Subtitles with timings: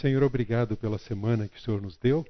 [0.00, 2.26] Senhor, obrigado pela semana que o Senhor nos deu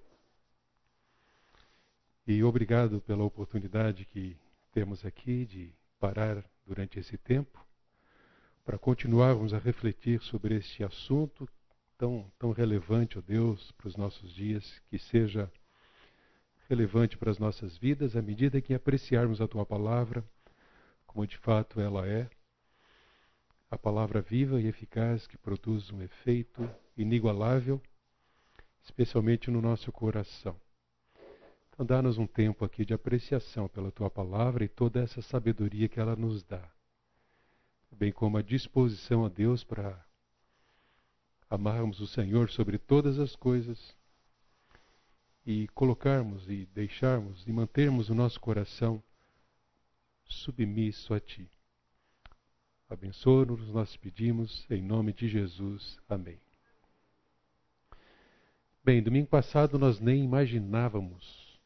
[2.27, 4.37] e obrigado pela oportunidade que
[4.73, 7.65] temos aqui de parar durante esse tempo
[8.65, 11.49] para continuarmos a refletir sobre este assunto
[11.97, 15.49] tão, tão relevante, ó Deus, para os nossos dias, que seja
[16.69, 20.25] relevante para as nossas vidas à medida que apreciarmos a tua palavra
[21.07, 22.29] como de fato ela é,
[23.71, 26.69] a palavra viva e eficaz que produz um efeito
[27.03, 27.81] inigualável,
[28.83, 30.61] especialmente no nosso coração.
[31.73, 35.99] Então, dá-nos um tempo aqui de apreciação pela tua palavra e toda essa sabedoria que
[35.99, 36.71] ela nos dá,
[37.93, 40.05] bem como a disposição a Deus para
[41.49, 43.97] amarmos o Senhor sobre todas as coisas
[45.45, 49.03] e colocarmos e deixarmos e mantermos o nosso coração
[50.25, 51.51] submisso a Ti.
[52.89, 55.99] Abençoa-nos, nós pedimos, em nome de Jesus.
[56.09, 56.50] Amém.
[58.83, 61.61] Bem, domingo passado nós nem imaginávamos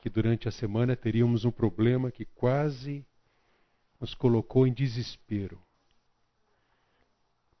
[0.00, 3.04] que durante a semana teríamos um problema que quase
[4.00, 5.60] nos colocou em desespero.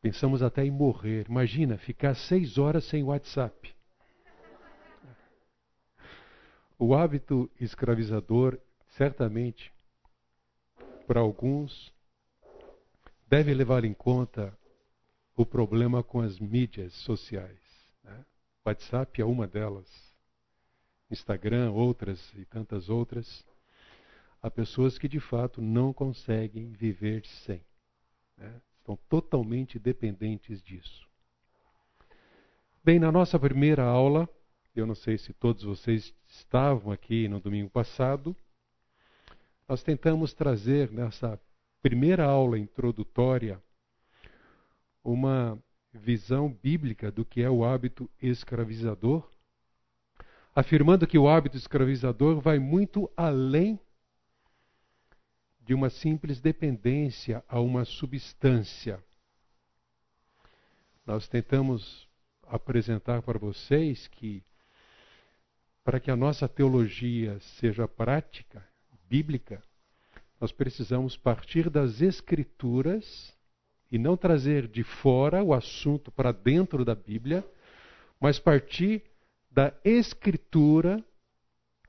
[0.00, 1.26] Pensamos até em morrer.
[1.28, 3.74] Imagina ficar seis horas sem WhatsApp.
[6.78, 8.58] O hábito escravizador,
[8.90, 9.72] certamente,
[11.06, 11.92] para alguns,
[13.28, 14.56] deve levar em conta
[15.36, 17.60] o problema com as mídias sociais.
[18.02, 18.24] Né?
[18.64, 19.88] WhatsApp é uma delas,
[21.10, 23.44] Instagram, outras e tantas outras.
[24.40, 27.60] Há pessoas que de fato não conseguem viver sem.
[28.36, 28.60] Né?
[28.78, 31.08] Estão totalmente dependentes disso.
[32.84, 34.28] Bem, na nossa primeira aula,
[34.74, 38.34] eu não sei se todos vocês estavam aqui no domingo passado,
[39.68, 41.40] nós tentamos trazer nessa
[41.80, 43.62] primeira aula introdutória
[45.04, 45.58] uma
[45.92, 49.28] visão bíblica do que é o hábito escravizador,
[50.54, 53.78] afirmando que o hábito escravizador vai muito além
[55.60, 59.02] de uma simples dependência a uma substância.
[61.06, 62.08] Nós tentamos
[62.46, 64.42] apresentar para vocês que,
[65.84, 68.66] para que a nossa teologia seja prática,
[69.08, 69.62] bíblica,
[70.40, 73.36] nós precisamos partir das Escrituras
[73.92, 77.46] e não trazer de fora o assunto para dentro da Bíblia,
[78.18, 79.02] mas partir
[79.50, 81.04] da Escritura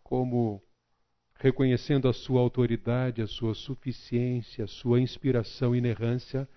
[0.04, 0.62] como
[1.36, 6.48] reconhecendo a sua autoridade, a sua suficiência, a sua inspiração e inerrância,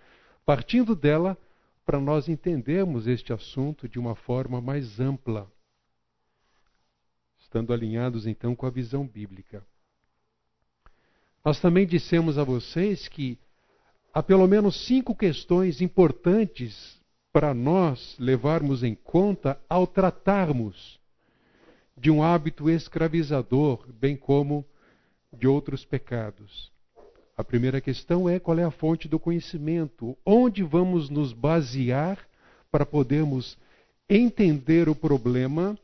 [0.45, 1.39] partindo dela
[1.85, 5.49] para nós entendermos este assunto de uma forma mais ampla,
[7.39, 9.65] estando alinhados então com a visão bíblica.
[11.45, 13.39] Nós também dissemos a vocês que
[14.17, 16.99] há pelo menos cinco questões importantes
[17.31, 20.99] para nós levarmos em conta ao tratarmos
[21.95, 24.65] de um hábito escravizador, bem como
[25.31, 26.73] de outros pecados.
[27.37, 30.17] A primeira questão é qual é a fonte do conhecimento?
[30.25, 32.19] Onde vamos nos basear
[32.71, 33.59] para podermos
[34.09, 35.79] entender o problema,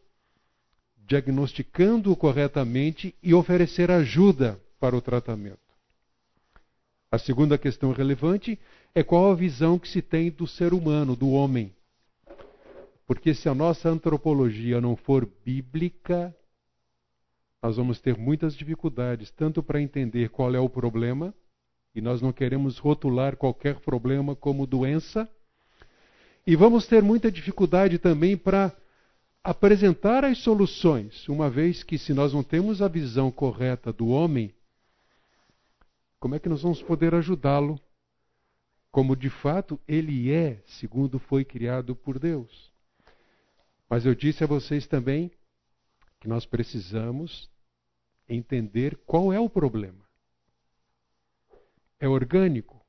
[1.06, 5.61] diagnosticando-o corretamente e oferecer ajuda para o tratamento?
[7.12, 8.58] A segunda questão relevante
[8.94, 11.70] é qual a visão que se tem do ser humano, do homem.
[13.06, 16.34] Porque se a nossa antropologia não for bíblica,
[17.62, 21.34] nós vamos ter muitas dificuldades, tanto para entender qual é o problema,
[21.94, 25.28] e nós não queremos rotular qualquer problema como doença,
[26.46, 28.74] e vamos ter muita dificuldade também para
[29.44, 34.50] apresentar as soluções, uma vez que se nós não temos a visão correta do homem,
[36.22, 37.80] como é que nós vamos poder ajudá-lo
[38.92, 42.72] como de fato ele é, segundo foi criado por Deus?
[43.90, 45.32] Mas eu disse a vocês também
[46.20, 47.50] que nós precisamos
[48.28, 50.06] entender qual é o problema.
[51.98, 52.80] É orgânico?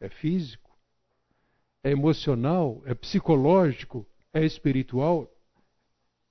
[0.00, 0.76] É físico?
[1.80, 2.82] É emocional?
[2.86, 4.04] É psicológico?
[4.32, 5.32] É espiritual?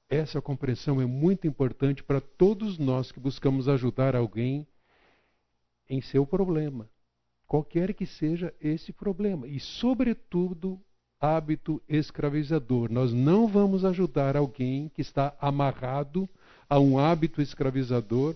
[0.10, 4.68] Essa compreensão é muito importante para todos nós que buscamos ajudar alguém
[5.89, 6.89] em seu problema,
[7.47, 10.81] qualquer que seja esse problema, e, sobretudo,
[11.19, 12.91] hábito escravizador.
[12.91, 16.27] Nós não vamos ajudar alguém que está amarrado
[16.69, 18.35] a um hábito escravizador,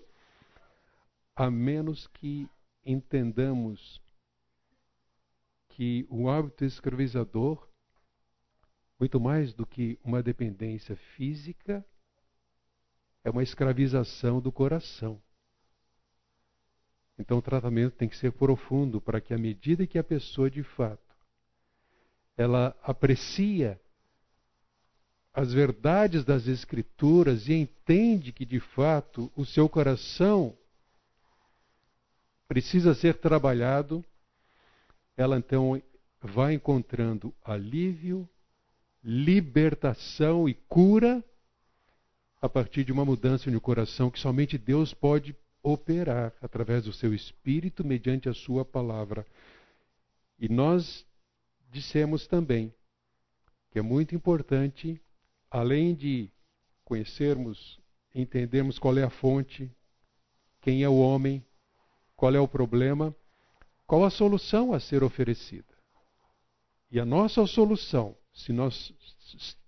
[1.36, 2.48] a menos que
[2.86, 4.02] entendamos
[5.70, 7.68] que o hábito escravizador,
[9.00, 11.86] muito mais do que uma dependência física,
[13.24, 15.22] é uma escravização do coração.
[17.18, 20.64] Então o tratamento tem que ser profundo para que à medida que a pessoa de
[20.64, 21.02] fato
[22.38, 23.80] ela aprecia
[25.34, 30.56] as verdades das Escrituras e entende que de fato o seu coração
[32.48, 34.04] precisa ser trabalhado,
[35.16, 35.82] ela então
[36.22, 38.28] vai encontrando alívio,
[39.04, 41.24] libertação e cura
[42.42, 45.36] a partir de uma mudança no coração que somente Deus pode
[45.72, 49.26] operar através do seu espírito mediante a sua palavra.
[50.40, 51.06] E nós
[51.70, 52.74] dissemos também
[53.72, 55.02] que é muito importante
[55.52, 56.32] além de
[56.86, 57.80] conhecermos,
[58.16, 59.70] entendermos qual é a fonte,
[60.62, 61.46] quem é o homem,
[62.16, 63.14] qual é o problema,
[63.86, 65.76] qual a solução a ser oferecida.
[66.90, 68.94] E a nossa solução, se nós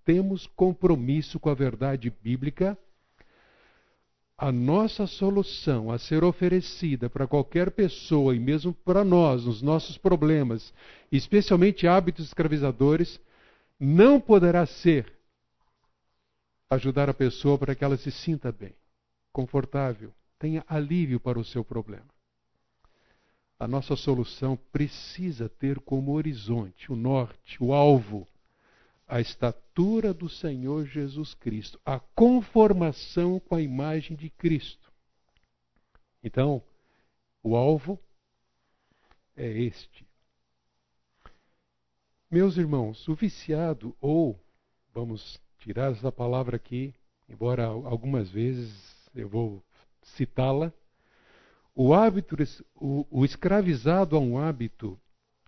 [0.05, 2.77] temos compromisso com a verdade bíblica,
[4.41, 9.97] a nossa solução a ser oferecida para qualquer pessoa e mesmo para nós, nos nossos
[9.97, 10.73] problemas,
[11.11, 13.19] especialmente hábitos escravizadores,
[13.77, 15.11] não poderá ser
[16.69, 18.73] ajudar a pessoa para que ela se sinta bem,
[19.33, 22.07] confortável, tenha alívio para o seu problema.
[23.59, 28.25] A nossa solução precisa ter como horizonte, o norte, o alvo,
[29.09, 34.93] a estatura do Senhor Jesus Cristo, a conformação com a imagem de Cristo.
[36.23, 36.61] Então,
[37.41, 37.99] o alvo
[39.35, 40.07] é este.
[42.29, 44.39] Meus irmãos, o viciado, ou,
[44.93, 46.93] vamos tirar essa palavra aqui,
[47.27, 49.63] embora algumas vezes eu vou
[50.03, 50.71] citá-la.
[51.73, 52.35] O hábito,
[52.75, 54.99] o, o escravizado a um hábito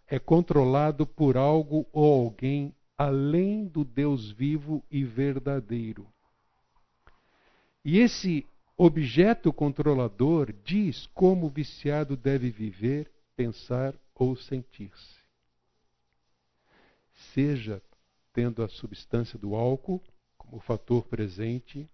[0.07, 6.07] é controlado por algo ou alguém além do Deus vivo e verdadeiro.
[7.83, 8.45] E esse
[8.77, 15.19] objeto controlador diz como o viciado deve viver, pensar ou sentir-se.
[17.33, 17.81] Seja
[18.31, 19.99] tendo a substância do álcool
[20.37, 21.89] como fator presente,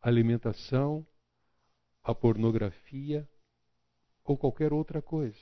[0.00, 1.04] alimentação,
[2.00, 3.28] a pornografia
[4.22, 5.40] ou qualquer outra coisa.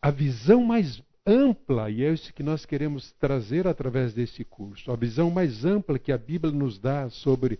[0.00, 4.96] A visão mais ampla, e é isso que nós queremos trazer através desse curso, a
[4.96, 7.58] visão mais ampla que a Bíblia nos dá sobre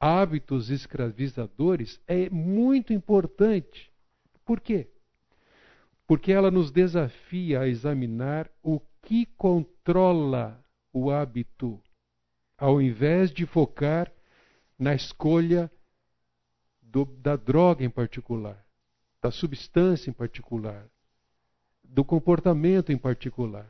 [0.00, 3.90] hábitos escravizadores é muito importante.
[4.44, 4.88] Por quê?
[6.08, 10.58] porque ela nos desafia a examinar o que controla
[10.90, 11.78] o hábito,
[12.56, 14.10] ao invés de focar
[14.78, 15.70] na escolha
[16.80, 18.64] do, da droga em particular,
[19.20, 20.88] da substância em particular,
[21.88, 23.66] do comportamento em particular.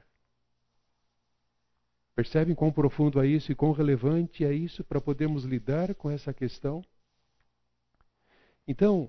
[2.15, 6.35] Percebem quão profundo é isso e quão relevante é isso para podermos lidar com essa
[6.35, 6.85] questão?
[8.67, 9.09] Então,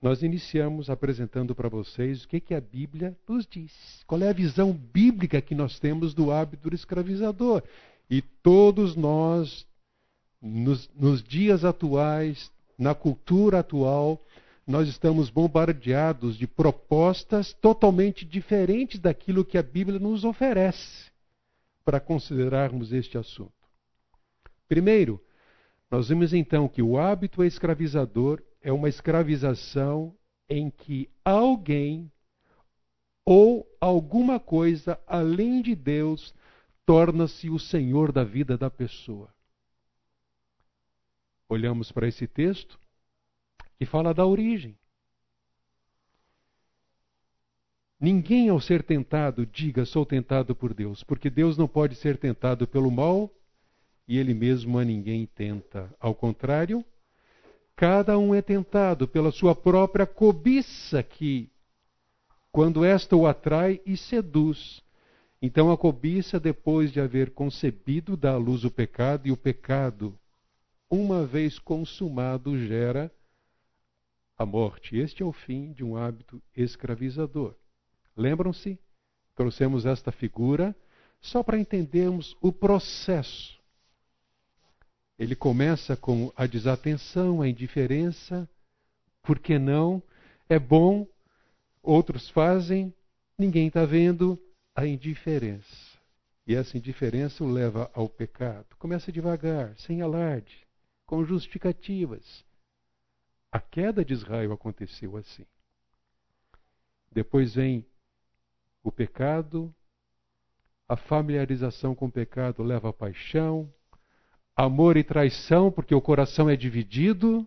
[0.00, 4.02] nós iniciamos apresentando para vocês o que, que a Bíblia nos diz.
[4.06, 7.62] Qual é a visão bíblica que nós temos do hábito escravizador.
[8.10, 9.66] E todos nós,
[10.40, 14.20] nos, nos dias atuais, na cultura atual,
[14.66, 21.10] nós estamos bombardeados de propostas totalmente diferentes daquilo que a Bíblia nos oferece
[21.84, 23.52] para considerarmos este assunto.
[24.68, 25.20] Primeiro,
[25.90, 30.16] nós vimos então que o hábito escravizador é uma escravização
[30.48, 32.10] em que alguém
[33.24, 36.34] ou alguma coisa além de Deus
[36.86, 39.32] torna-se o senhor da vida da pessoa.
[41.48, 42.78] Olhamos para esse texto
[43.82, 44.78] que fala da origem.
[47.98, 52.64] Ninguém, ao ser tentado, diga sou tentado por Deus, porque Deus não pode ser tentado
[52.64, 53.28] pelo mal
[54.06, 55.92] e ele mesmo a ninguém tenta.
[55.98, 56.84] Ao contrário,
[57.74, 61.50] Cada um é tentado pela sua própria cobiça, que,
[62.52, 64.80] quando esta o atrai e seduz.
[65.40, 70.16] Então a cobiça, depois de haver concebido, dá à luz o pecado, e o pecado,
[70.88, 73.10] uma vez consumado, gera
[74.36, 74.96] a morte.
[74.96, 77.54] Este é o fim de um hábito escravizador.
[78.16, 78.78] Lembram-se?
[79.34, 80.76] Trouxemos esta figura
[81.20, 83.62] só para entendermos o processo
[85.22, 88.48] ele começa com a desatenção, a indiferença,
[89.22, 90.02] por que não?
[90.48, 91.06] É bom,
[91.80, 92.92] outros fazem,
[93.38, 94.36] ninguém está vendo,
[94.74, 95.96] a indiferença.
[96.44, 98.66] E essa indiferença o leva ao pecado.
[98.80, 100.66] Começa devagar, sem alarde,
[101.06, 102.44] com justificativas.
[103.52, 105.44] A queda de Israel aconteceu assim.
[107.12, 107.86] Depois vem
[108.82, 109.72] o pecado,
[110.88, 113.72] a familiarização com o pecado leva à paixão,
[114.56, 117.46] amor e traição, porque o coração é dividido,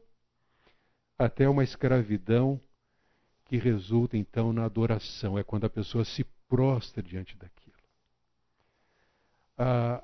[1.17, 2.61] até uma escravidão
[3.45, 5.39] que resulta então na adoração.
[5.39, 7.75] É quando a pessoa se prostra diante daquilo.
[9.57, 10.03] ah,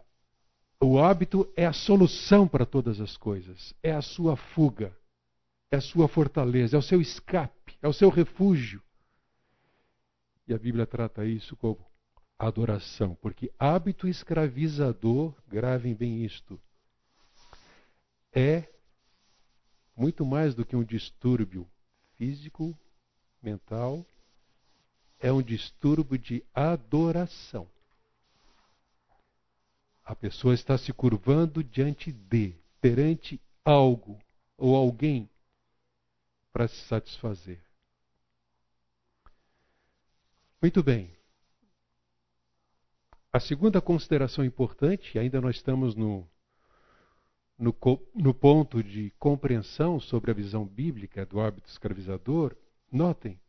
[0.79, 4.98] o hábito é a solução para todas as coisas, é a sua fuga,
[5.71, 8.83] é a sua fortaleza, é o seu escape, é o seu refúgio.
[10.45, 11.79] E a Bíblia trata isso como
[12.37, 16.59] adoração, porque hábito escravizador, gravem bem isto,
[18.33, 18.67] é
[19.95, 21.65] muito mais do que um distúrbio
[22.17, 22.77] físico,
[23.41, 24.05] mental,
[25.19, 27.67] é um distúrbio de adoração.
[30.03, 34.19] A pessoa está se curvando diante de, perante algo
[34.57, 35.29] ou alguém
[36.51, 37.62] para se satisfazer.
[40.62, 41.15] Muito bem.
[43.34, 46.27] A segunda consideração importante, ainda nós estamos no,
[47.58, 47.74] no,
[48.13, 52.55] no, ponto de compreensão sobre a visão bíblica do hábito escravizador,
[52.91, 53.39] notem,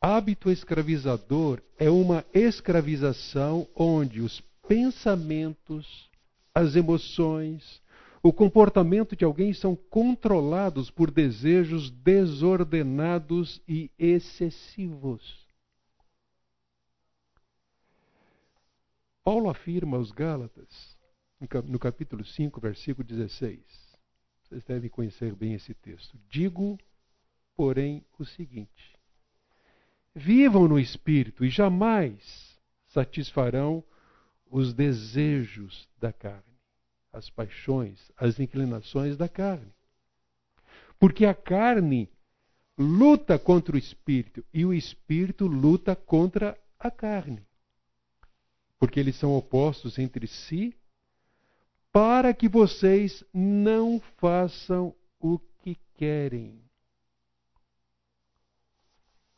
[0.00, 6.10] hábito escravizador é uma escravização onde os pensamentos,
[6.54, 7.82] as emoções,
[8.22, 15.48] o comportamento de alguém são controlados por desejos desordenados e excessivos.
[19.24, 20.98] Paulo afirma aos Gálatas,
[21.64, 23.60] no capítulo 5, versículo 16.
[24.42, 26.18] Vocês devem conhecer bem esse texto.
[26.28, 26.78] Digo,
[27.54, 28.98] porém, o seguinte:
[30.14, 32.58] Vivam no espírito e jamais
[32.88, 33.84] satisfarão
[34.50, 36.49] os desejos da carne,
[37.12, 39.72] as paixões, as inclinações da carne.
[40.98, 42.08] Porque a carne
[42.78, 47.46] luta contra o espírito e o espírito luta contra a carne.
[48.78, 50.74] Porque eles são opostos entre si,
[51.92, 56.60] para que vocês não façam o que querem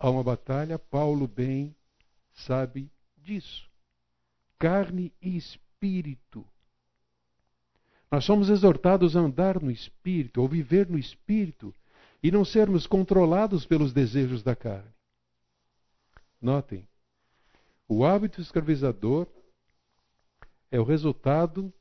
[0.03, 1.77] há uma batalha, Paulo bem
[2.33, 3.71] sabe disso.
[4.59, 6.45] Carne e espírito.
[8.13, 11.75] Nós somos exortados a andar no espírito, ou viver no espírito,
[12.23, 14.93] e não sermos controlados pelos desejos da carne.
[16.39, 16.87] Notem,
[17.89, 19.27] o hábito escravizador
[20.71, 21.73] é o resultado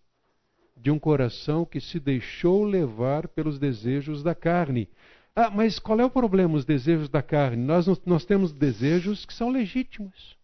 [0.77, 4.89] de um coração que se deixou levar pelos desejos da carne.
[5.35, 7.61] Ah, mas qual é o problema, os desejos da carne?
[7.61, 10.37] Nós, nós temos desejos que são legítimos: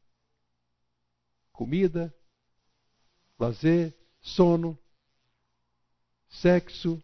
[1.54, 2.14] comida,
[3.40, 4.78] lazer, sono,
[6.28, 7.02] sexo.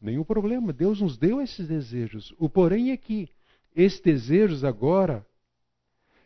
[0.00, 0.72] Nenhum problema.
[0.72, 2.34] Deus nos deu esses desejos.
[2.38, 3.28] O porém é que
[3.74, 5.26] esses desejos agora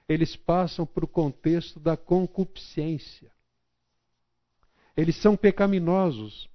[0.09, 3.31] eles passam para o contexto da concupiscência.
[4.97, 6.49] Eles são pecaminosos,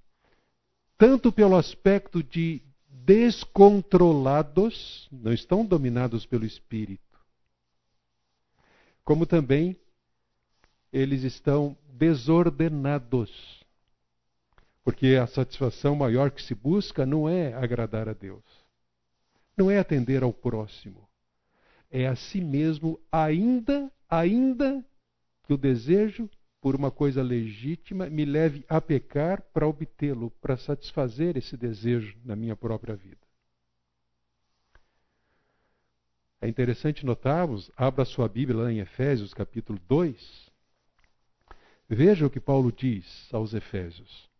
[0.98, 2.60] tanto pelo aspecto de
[2.90, 7.02] descontrolados, não estão dominados pelo espírito.
[9.04, 9.74] Como também
[10.92, 13.64] eles estão desordenados.
[14.86, 18.44] Porque a satisfação maior que se busca não é agradar a Deus,
[19.56, 21.08] não é atender ao próximo,
[21.90, 24.86] é a si mesmo, ainda, ainda
[25.42, 31.36] que o desejo por uma coisa legítima me leve a pecar para obtê-lo, para satisfazer
[31.36, 33.26] esse desejo na minha própria vida.
[36.40, 40.48] É interessante notarmos, abra sua Bíblia lá em Efésios capítulo 2.
[41.88, 44.35] Veja o que Paulo diz aos Efésios.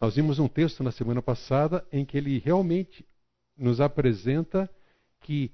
[0.00, 3.04] Nós vimos um texto na semana passada em que ele realmente
[3.56, 4.70] nos apresenta
[5.20, 5.50] que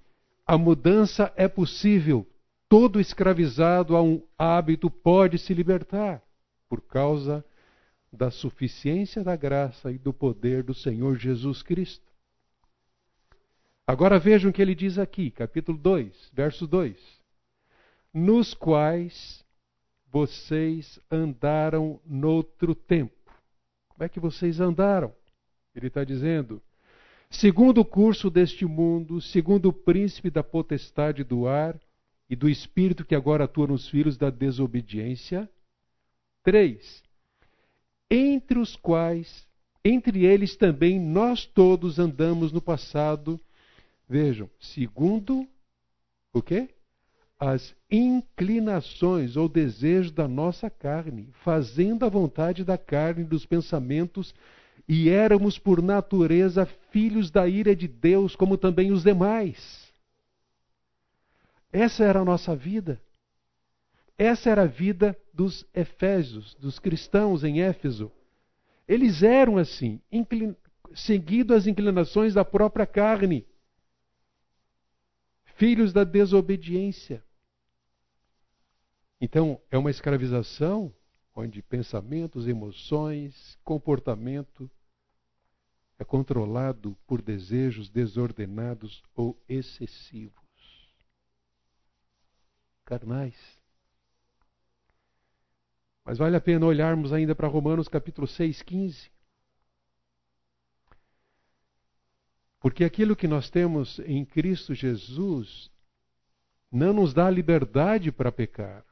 [0.46, 2.26] a mudança é possível
[2.68, 6.22] todo escravizado a um hábito pode se libertar
[6.68, 7.44] por causa
[8.12, 12.12] da suficiência da graça e do poder do Senhor Jesus Cristo.
[13.86, 16.96] Agora vejam o que ele diz aqui, capítulo 2, verso 2:
[18.12, 19.44] Nos quais
[20.10, 23.24] vocês andaram noutro tempo.
[23.94, 25.14] Como é que vocês andaram?
[25.74, 26.62] Ele está dizendo:
[27.30, 31.78] segundo o curso deste mundo, segundo o príncipe da potestade do ar,
[32.28, 35.48] e do espírito que agora atua nos filhos da desobediência.
[36.42, 37.02] Três,
[38.10, 39.46] entre os quais,
[39.84, 43.40] entre eles também nós todos andamos no passado,
[44.08, 45.46] vejam, segundo
[46.32, 46.74] o quê?
[47.38, 54.35] As inclinações ou desejos da nossa carne, fazendo a vontade da carne dos pensamentos,
[54.88, 59.93] e éramos por natureza filhos da ira de Deus, como também os demais.
[61.73, 63.00] Essa era a nossa vida.
[64.17, 68.12] Essa era a vida dos Efésios, dos cristãos em Éfeso.
[68.87, 70.00] Eles eram assim,
[70.95, 73.45] seguindo as inclinações da própria carne,
[75.54, 77.25] filhos da desobediência.
[79.20, 80.94] Então, é uma escravização
[81.34, 84.70] onde pensamentos, emoções, comportamento
[85.99, 90.34] é controlado por desejos desordenados ou excessivos.
[92.84, 93.37] Carnais.
[96.04, 99.13] Mas vale a pena olharmos ainda para Romanos capítulo 6, 15.
[102.64, 105.71] Porque aquilo que nós temos em Cristo Jesus
[106.73, 108.83] não nos dá liberdade para pecar.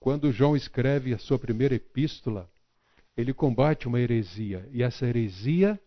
[0.00, 2.50] Quando João escreve a sua primeira epístola,
[3.14, 4.66] ele combate uma heresia.
[4.72, 5.78] E essa heresia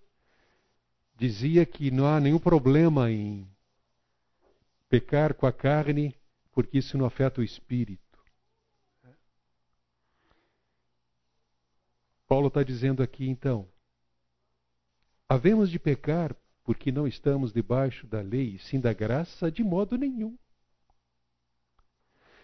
[1.17, 3.49] dizia que não há nenhum problema em
[4.87, 6.15] pecar com a carne,
[6.51, 8.19] porque isso não afeta o espírito.
[12.27, 13.67] Paulo está dizendo aqui então:
[15.27, 20.35] havemos de pecar porque não estamos debaixo da lei, sim da graça, de modo nenhum.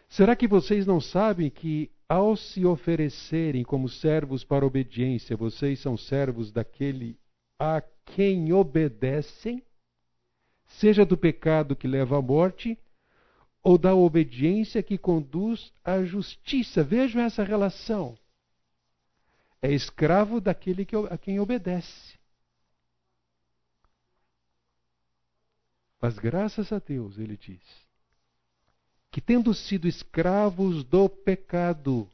[0.07, 5.97] Será que vocês não sabem que, ao se oferecerem como servos para obediência, vocês são
[5.97, 7.17] servos daquele
[7.57, 9.63] a quem obedecem,
[10.67, 12.77] seja do pecado que leva à morte,
[13.63, 16.83] ou da obediência que conduz à justiça?
[16.83, 18.17] Vejam essa relação.
[19.61, 22.20] É escravo daquele que, a quem obedece.
[26.01, 27.61] Mas graças a Deus, ele diz,
[29.11, 32.09] que tendo sido escravos do pecado,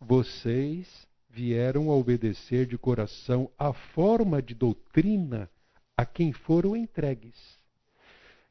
[0.00, 5.48] vocês vieram a obedecer de coração a forma de doutrina
[5.96, 7.58] a quem foram entregues.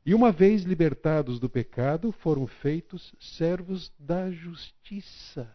[0.05, 5.53] E uma vez libertados do pecado, foram feitos servos da justiça.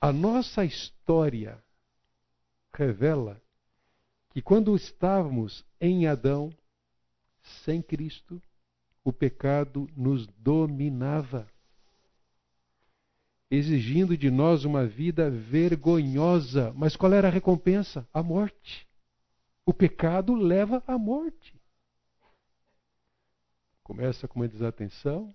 [0.00, 1.62] A nossa história
[2.72, 3.42] revela
[4.36, 6.52] que quando estávamos em Adão,
[7.64, 8.38] sem Cristo,
[9.02, 11.48] o pecado nos dominava,
[13.50, 16.70] exigindo de nós uma vida vergonhosa.
[16.76, 18.06] Mas qual era a recompensa?
[18.12, 18.86] A morte.
[19.64, 21.58] O pecado leva à morte.
[23.82, 25.34] Começa com uma desatenção,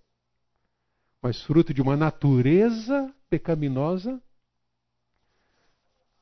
[1.20, 4.22] mas fruto de uma natureza pecaminosa,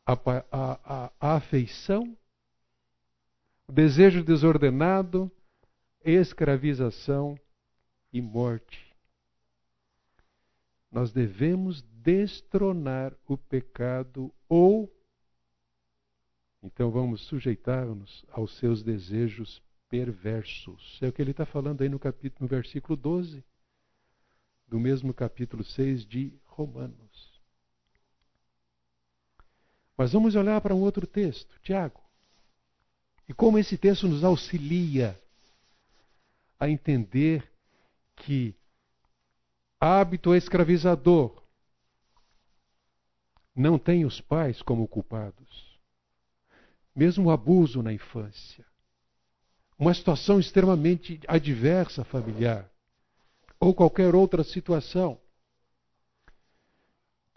[0.06, 2.16] a, a, a, a afeição,
[3.70, 5.32] o desejo desordenado,
[6.04, 7.40] escravização
[8.12, 8.84] e morte.
[10.92, 14.92] Nós devemos destronar o pecado ou
[16.64, 20.98] então vamos sujeitar-nos aos seus desejos perversos.
[21.00, 23.46] É o que ele está falando aí no capítulo, no versículo 12
[24.68, 27.40] do mesmo capítulo 6 de Romanos.
[29.96, 32.09] Mas vamos olhar para um outro texto, Tiago.
[33.30, 35.16] E como esse texto nos auxilia
[36.60, 37.48] a entender
[38.16, 38.56] que
[39.80, 41.40] hábito escravizador
[43.56, 45.80] não tem os pais como culpados.
[46.96, 48.66] Mesmo o abuso na infância,
[49.78, 52.68] uma situação extremamente adversa familiar,
[53.60, 55.22] ou qualquer outra situação.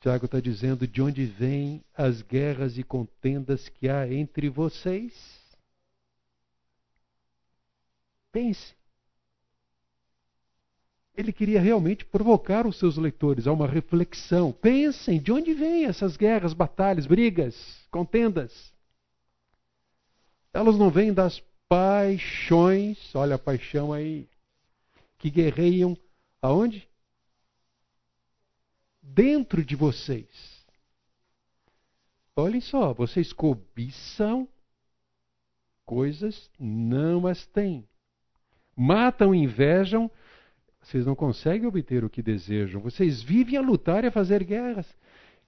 [0.01, 5.42] Tiago está dizendo de onde vêm as guerras e contendas que há entre vocês.
[8.33, 8.75] Pense
[11.15, 14.51] ele queria realmente provocar os seus leitores a uma reflexão.
[14.51, 18.73] Pensem de onde vêm essas guerras, batalhas, brigas, contendas.
[20.53, 24.29] Elas não vêm das paixões, olha a paixão aí,
[25.19, 25.97] que guerreiam
[26.41, 26.89] aonde?
[29.03, 30.65] Dentro de vocês.
[32.35, 34.49] Olhem só, vocês cobiçam
[35.85, 37.87] coisas, não as têm.
[38.77, 40.11] Matam, invejam,
[40.83, 42.81] vocês não conseguem obter o que desejam.
[42.81, 44.87] Vocês vivem a lutar e a fazer guerras.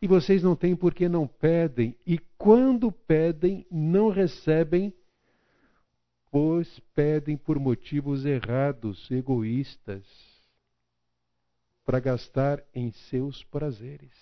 [0.00, 1.96] E vocês não têm porque não pedem.
[2.06, 4.94] E quando pedem, não recebem,
[6.30, 10.04] pois pedem por motivos errados, egoístas,
[11.84, 14.12] para gastar em seus prazeres.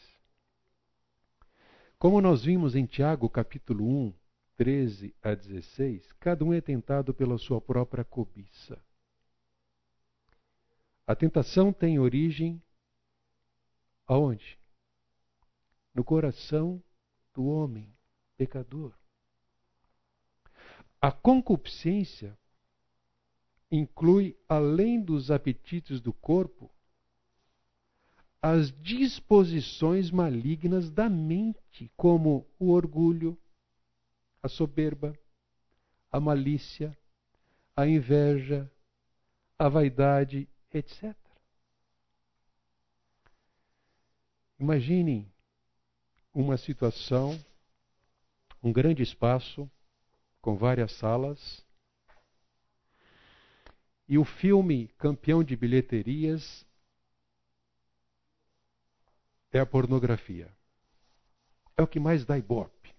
[1.98, 4.14] Como nós vimos em Tiago capítulo 1,
[4.56, 8.78] 13 a 16, cada um é tentado pela sua própria cobiça.
[11.06, 12.62] A tentação tem origem
[14.06, 14.58] aonde?
[15.94, 16.82] No coração
[17.34, 17.92] do homem
[18.36, 18.94] pecador.
[21.00, 22.38] A concupiscência
[23.70, 26.70] inclui, além dos apetites do corpo,
[28.40, 33.38] as disposições malignas da mente, como o orgulho,
[34.42, 35.16] a soberba,
[36.10, 36.96] a malícia,
[37.76, 38.70] a inveja,
[39.58, 41.14] a vaidade, etc.
[44.58, 45.30] Imaginem
[46.32, 47.38] uma situação,
[48.62, 49.70] um grande espaço
[50.40, 51.64] com várias salas,
[54.08, 56.66] e o filme campeão de bilheterias
[59.50, 60.50] é a pornografia.
[61.76, 62.94] É o que mais dá ibope.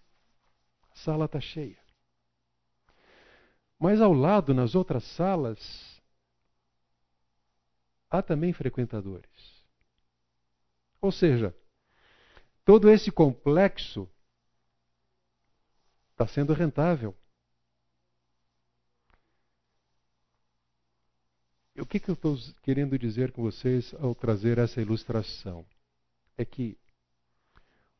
[0.91, 1.77] A sala está cheia.
[3.79, 5.92] Mas ao lado, nas outras salas,
[8.13, 9.65] há também frequentadores.
[11.01, 11.53] Ou seja,
[12.63, 14.07] todo esse complexo
[16.11, 17.15] está sendo rentável.
[21.75, 25.65] O que, que eu estou querendo dizer com vocês ao trazer essa ilustração?
[26.37, 26.77] É que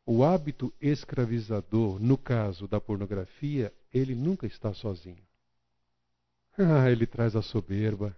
[0.06, 5.24] o hábito escravizador, no caso da pornografia, ele nunca está sozinho.
[6.56, 8.16] Ah, ele traz a soberba,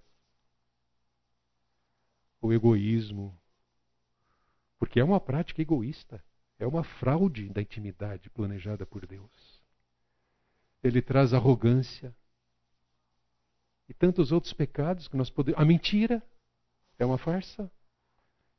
[2.45, 3.37] o egoísmo,
[4.77, 6.23] porque é uma prática egoísta,
[6.59, 9.61] é uma fraude da intimidade planejada por Deus.
[10.83, 12.15] Ele traz arrogância
[13.89, 15.59] e tantos outros pecados que nós podemos.
[15.59, 16.21] A mentira
[16.97, 17.71] é uma farsa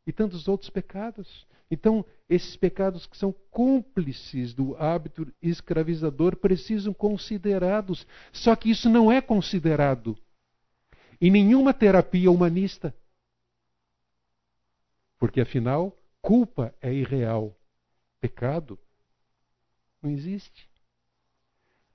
[0.07, 1.47] e tantos outros pecados.
[1.71, 8.07] Então, esses pecados que são cúmplices do hábito escravizador precisam considerados.
[8.33, 10.17] Só que isso não é considerado
[11.21, 12.95] em nenhuma terapia humanista.
[15.19, 17.57] Porque afinal, culpa é irreal.
[18.21, 18.79] Pecado
[20.03, 20.69] não existe.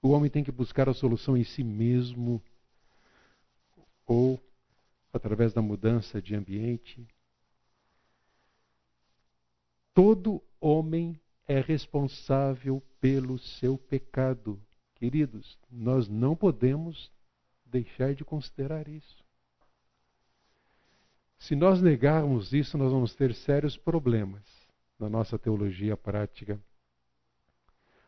[0.02, 2.42] O homem tem que buscar a solução em si mesmo
[4.06, 4.40] ou
[5.14, 7.08] através da mudança de ambiente,
[9.94, 14.62] Todo homem é responsável pelo seu pecado.
[14.96, 17.12] Queridos, nós não podemos
[17.66, 19.21] deixar de considerar isso.
[21.42, 24.44] Se nós negarmos isso, nós vamos ter sérios problemas
[25.00, 26.62] na nossa teologia prática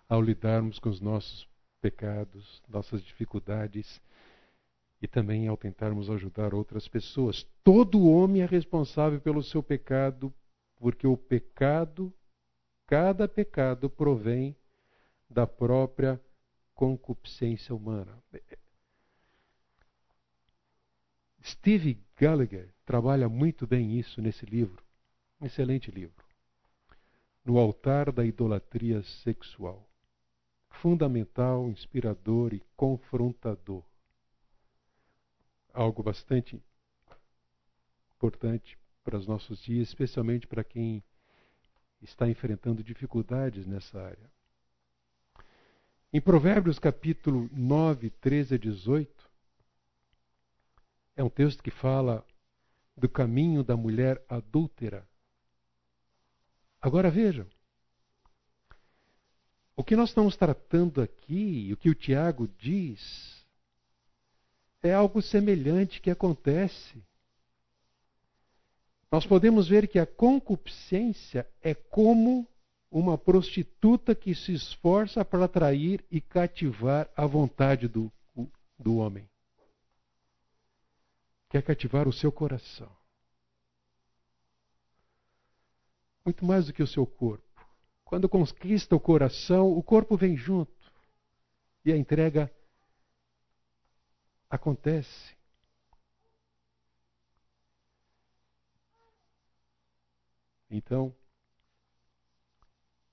[0.08, 1.50] ao lidarmos com os nossos
[1.82, 4.00] pecados, nossas dificuldades
[5.02, 7.44] e também ao tentarmos ajudar outras pessoas.
[7.64, 10.32] Todo homem é responsável pelo seu pecado,
[10.76, 12.14] porque o pecado,
[12.86, 14.56] cada pecado provém
[15.28, 16.22] da própria
[16.76, 18.16] concupiscência humana.
[21.44, 24.82] Steve Gallagher trabalha muito bem isso nesse livro,
[25.42, 26.24] um excelente livro.
[27.44, 29.86] No altar da idolatria sexual.
[30.70, 33.84] Fundamental, inspirador e confrontador.
[35.74, 36.64] Algo bastante
[38.16, 41.04] importante para os nossos dias, especialmente para quem
[42.02, 44.32] está enfrentando dificuldades nessa área.
[46.14, 49.33] Em Provérbios capítulo 9, 13 a 18,
[51.16, 52.26] é um texto que fala
[52.96, 55.08] do caminho da mulher adúltera.
[56.82, 57.48] Agora vejam,
[59.76, 63.46] o que nós estamos tratando aqui, o que o Tiago diz,
[64.82, 67.04] é algo semelhante que acontece
[69.14, 72.48] nós podemos ver que a concupiscência é como
[72.90, 78.12] uma prostituta que se esforça para atrair e cativar a vontade do,
[78.80, 79.30] do homem.
[81.54, 82.92] Quer cativar o seu coração.
[86.26, 87.46] Muito mais do que o seu corpo.
[88.04, 90.74] Quando conquista o coração, o corpo vem junto.
[91.86, 92.52] E a entrega
[94.50, 95.38] acontece.
[100.72, 101.16] Então,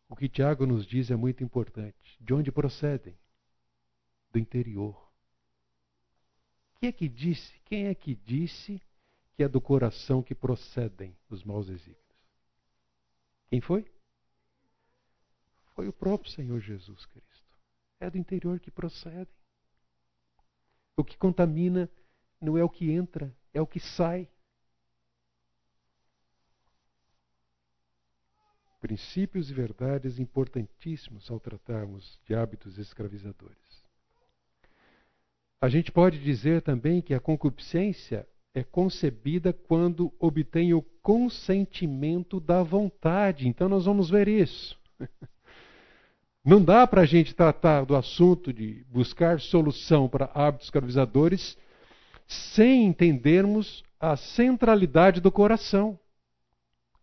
[0.08, 2.16] o que Tiago nos diz é muito importante.
[2.18, 3.18] De onde procedem?
[4.32, 5.09] Do interior.
[6.80, 7.60] Quem é que disse?
[7.66, 8.80] Quem é que disse
[9.34, 12.00] que é do coração que procedem os maus desígnios?
[13.48, 13.84] Quem foi?
[15.74, 17.58] Foi o próprio Senhor Jesus Cristo.
[18.00, 19.34] É do interior que procedem.
[20.96, 21.90] O que contamina
[22.40, 24.28] não é o que entra, é o que sai.
[28.80, 33.79] princípios e verdades importantíssimos ao tratarmos de hábitos escravizadores.
[35.60, 42.62] A gente pode dizer também que a concupiscência é concebida quando obtém o consentimento da
[42.62, 43.46] vontade.
[43.46, 44.78] Então, nós vamos ver isso.
[46.42, 51.58] Não dá para a gente tratar do assunto de buscar solução para hábitos escravizadores
[52.26, 55.98] sem entendermos a centralidade do coração,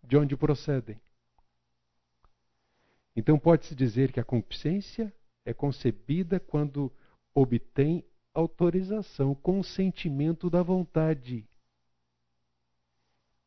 [0.04, 1.00] de onde procedem.
[3.15, 5.13] Então pode-se dizer que a concupiscência
[5.46, 6.91] é concebida quando
[7.36, 8.04] obtém
[8.38, 11.50] autorização, consentimento da vontade.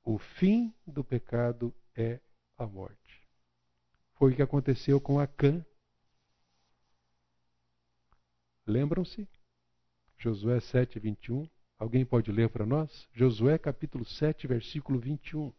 [0.03, 2.19] O fim do pecado é
[2.59, 3.23] a morte.
[4.15, 5.65] Foi o que aconteceu com Acã.
[8.67, 9.29] Lembram-se?
[10.19, 11.49] Josué 7, 21.
[11.79, 13.09] Alguém pode ler para nós?
[13.13, 15.53] Josué capítulo 7, versículo 21.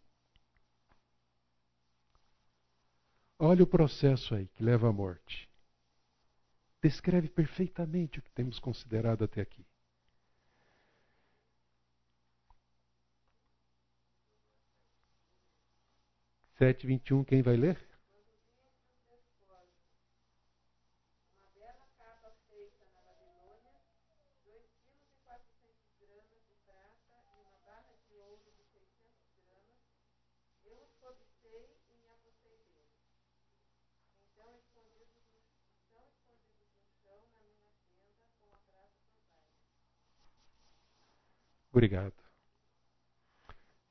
[3.39, 5.50] Olha o processo aí que leva à morte.
[6.81, 9.65] Descreve perfeitamente o que temos considerado até aqui.
[16.59, 17.90] 7,21, quem vai ler?
[41.71, 42.13] Obrigado.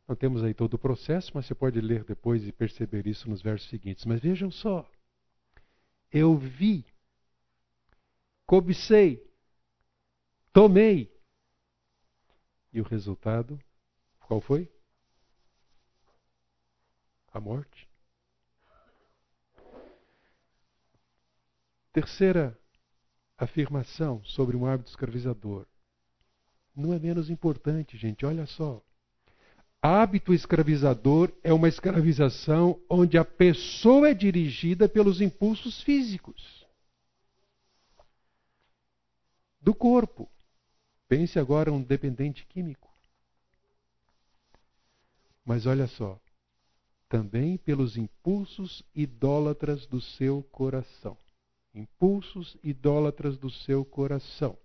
[0.06, 3.40] Não temos aí todo o processo, mas você pode ler depois e perceber isso nos
[3.40, 4.04] versos seguintes.
[4.04, 4.90] Mas vejam só.
[6.10, 6.84] Eu vi,
[8.44, 9.24] cobicei,
[10.52, 11.16] tomei.
[12.72, 13.58] E o resultado,
[14.18, 14.70] qual foi?
[17.32, 17.88] A morte.
[21.92, 22.58] Terceira
[23.38, 25.66] afirmação sobre um hábito escravizador
[26.80, 28.26] não é menos importante, gente.
[28.26, 28.82] Olha só.
[29.82, 36.66] Hábito escravizador é uma escravização onde a pessoa é dirigida pelos impulsos físicos
[39.60, 40.28] do corpo.
[41.08, 42.88] Pense agora um dependente químico.
[45.44, 46.20] Mas olha só,
[47.08, 51.16] também pelos impulsos idólatras do seu coração.
[51.74, 54.56] Impulsos idólatras do seu coração.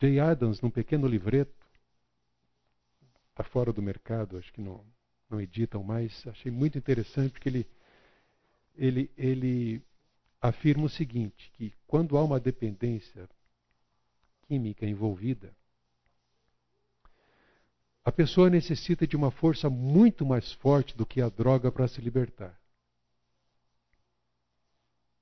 [0.00, 1.54] Jay Adams, num pequeno livreto,
[3.30, 4.82] está fora do mercado, acho que não,
[5.28, 7.66] não editam mais, achei muito interessante porque ele,
[8.74, 9.82] ele, ele
[10.40, 13.28] afirma o seguinte, que quando há uma dependência
[14.48, 15.54] química envolvida,
[18.02, 22.00] a pessoa necessita de uma força muito mais forte do que a droga para se
[22.00, 22.58] libertar.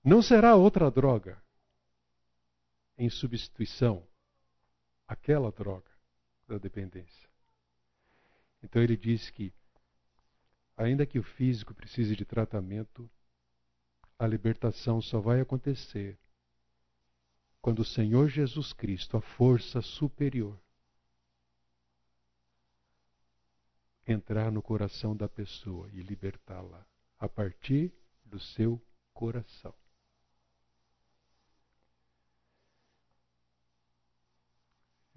[0.04, 1.42] Não será outra droga
[2.96, 4.08] em substituição
[5.09, 5.90] aquela droga
[6.47, 7.29] da dependência.
[8.62, 9.53] Então ele diz que,
[10.77, 13.11] ainda que o físico precise de tratamento,
[14.18, 16.18] a libertação só vai acontecer
[17.61, 20.61] quando o Senhor Jesus Cristo, a força superior,
[24.07, 26.87] entrar no coração da pessoa e libertá-la
[27.18, 27.92] a partir
[28.25, 28.81] do seu
[29.12, 29.75] coração.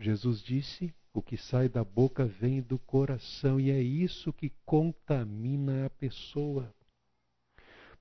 [0.01, 5.85] Jesus disse: o que sai da boca vem do coração, e é isso que contamina
[5.85, 6.73] a pessoa.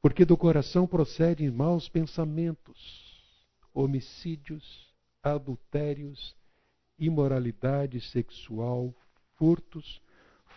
[0.01, 3.37] Porque do coração procedem maus pensamentos,
[3.75, 6.35] homicídios, adultérios,
[6.99, 8.95] imoralidade sexual,
[9.37, 10.01] furtos,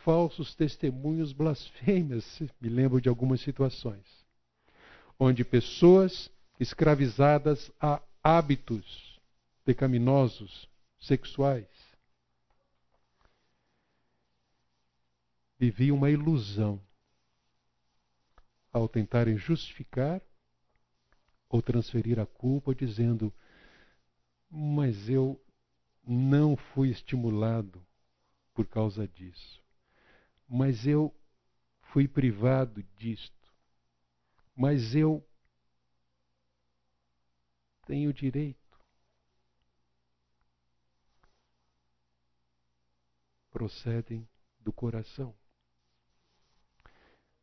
[0.04, 2.42] falsos testemunhos, blasfêmias.
[2.62, 4.24] Me lembro de algumas situações
[5.20, 6.30] onde pessoas
[6.60, 9.20] escravizadas a hábitos
[9.64, 10.68] pecaminosos,
[11.04, 11.68] sexuais.
[15.60, 16.82] Viviam uma ilusão
[18.72, 20.22] ao tentarem justificar
[21.48, 23.34] ou transferir a culpa, dizendo:
[24.50, 25.40] Mas eu
[26.06, 27.86] não fui estimulado
[28.54, 29.62] por causa disso.
[30.48, 31.14] Mas eu
[31.92, 33.54] fui privado disto.
[34.56, 35.26] Mas eu
[37.86, 38.63] tenho direito.
[43.54, 44.28] Procedem
[44.60, 45.34] do coração.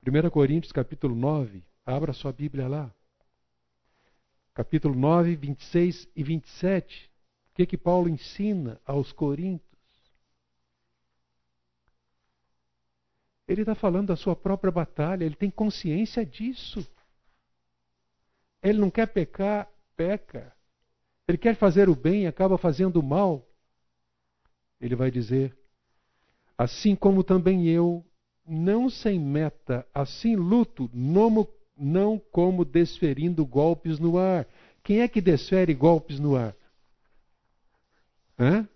[0.05, 2.93] 1 Coríntios capítulo 9, abra sua Bíblia lá.
[4.53, 7.11] Capítulo 9, 26 e 27.
[7.53, 9.71] O que que Paulo ensina aos coríntios?
[13.47, 16.87] Ele está falando da sua própria batalha, ele tem consciência disso.
[18.63, 20.55] Ele não quer pecar, peca.
[21.29, 23.47] Ele quer fazer o bem e acaba fazendo o mal.
[24.81, 25.57] Ele vai dizer:
[26.61, 28.05] Assim como também eu,
[28.47, 34.47] não sem meta, assim luto, não como desferindo golpes no ar.
[34.85, 36.55] Quem é que desfere golpes no ar?
[38.39, 38.69] Hã?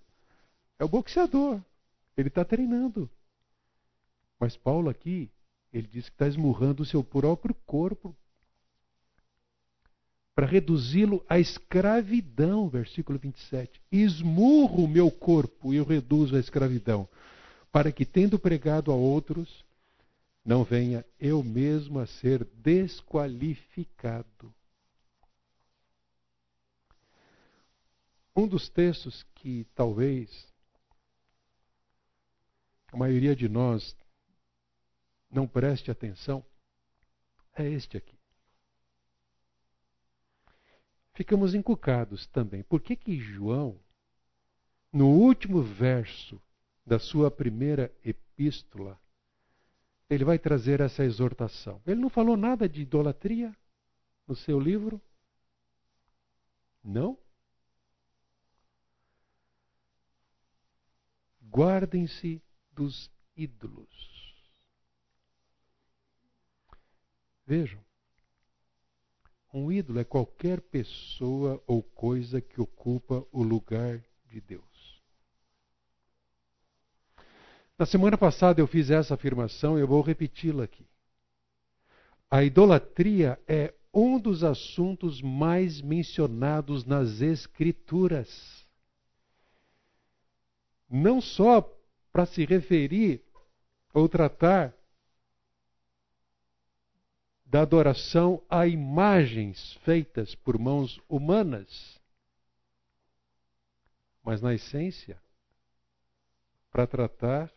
[0.78, 1.60] É o boxeador.
[2.16, 3.10] Ele está treinando.
[4.40, 5.30] Mas Paulo aqui,
[5.70, 8.16] ele diz que está esmurrando o seu próprio corpo
[10.34, 13.78] para reduzi-lo à escravidão, versículo 27.
[13.92, 17.06] Esmurro o meu corpo e eu reduzo a escravidão.
[17.74, 19.66] Para que, tendo pregado a outros,
[20.44, 24.54] não venha eu mesmo a ser desqualificado.
[28.36, 30.46] Um dos textos que talvez
[32.92, 33.96] a maioria de nós
[35.28, 36.46] não preste atenção
[37.56, 38.16] é este aqui.
[41.12, 42.62] Ficamos encucados também.
[42.62, 43.80] Por que que João,
[44.92, 46.40] no último verso
[46.86, 49.00] da sua primeira epístola,
[50.08, 51.80] ele vai trazer essa exortação?
[51.86, 53.56] Ele não falou nada de idolatria
[54.26, 55.00] no seu livro?
[56.82, 57.18] Não?
[61.50, 62.42] Guardem-se
[62.72, 64.14] dos ídolos.
[67.46, 67.82] Vejam,
[69.52, 74.73] um ídolo é qualquer pessoa ou coisa que ocupa o lugar de Deus.
[77.76, 80.86] Na semana passada eu fiz essa afirmação e eu vou repeti-la aqui.
[82.30, 88.64] A idolatria é um dos assuntos mais mencionados nas Escrituras.
[90.88, 91.60] Não só
[92.12, 93.24] para se referir
[93.92, 94.72] ou tratar
[97.44, 102.00] da adoração a imagens feitas por mãos humanas,
[104.24, 105.20] mas na essência,
[106.70, 107.52] para tratar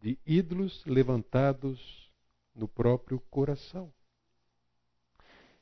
[0.00, 2.10] de ídolos levantados
[2.54, 3.92] no próprio coração.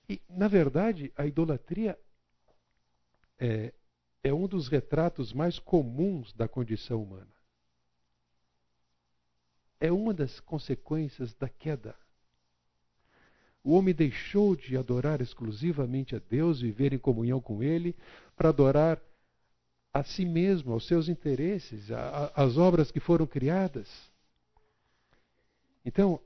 [0.09, 1.99] E, na verdade, a idolatria
[3.38, 3.73] é,
[4.23, 7.35] é um dos retratos mais comuns da condição humana.
[9.81, 11.94] É uma das consequências da queda.
[13.62, 17.97] O homem deixou de adorar exclusivamente a Deus, viver em comunhão com Ele,
[18.37, 19.01] para adorar
[19.92, 21.88] a si mesmo, aos seus interesses,
[22.35, 23.88] às obras que foram criadas.
[25.85, 26.20] Então,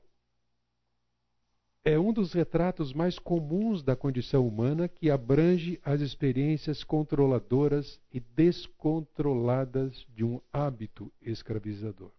[1.83, 8.19] é um dos retratos mais comuns da condição humana que abrange as experiências controladoras e
[8.19, 12.11] descontroladas de um hábito escravizador.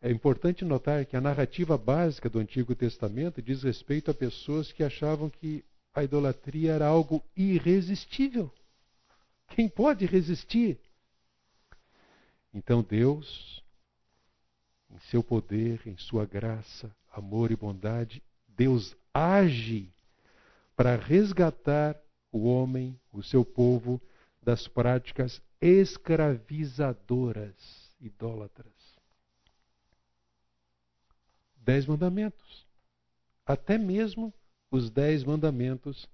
[0.00, 4.84] É importante notar que a narrativa básica do Antigo Testamento diz respeito a pessoas que
[4.84, 8.52] achavam que a idolatria era algo irresistível.
[9.48, 10.78] Quem pode resistir?
[12.52, 13.64] Então Deus,
[14.90, 19.92] em seu poder, em sua graça, amor e bondade, Deus age
[20.74, 24.00] para resgatar o homem, o seu povo,
[24.42, 28.76] das práticas escravizadoras, idólatras
[31.66, 32.64] dez mandamentos.
[33.44, 34.32] Até mesmo
[34.70, 36.08] os dez mandamentos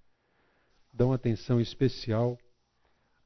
[0.91, 2.39] dão atenção especial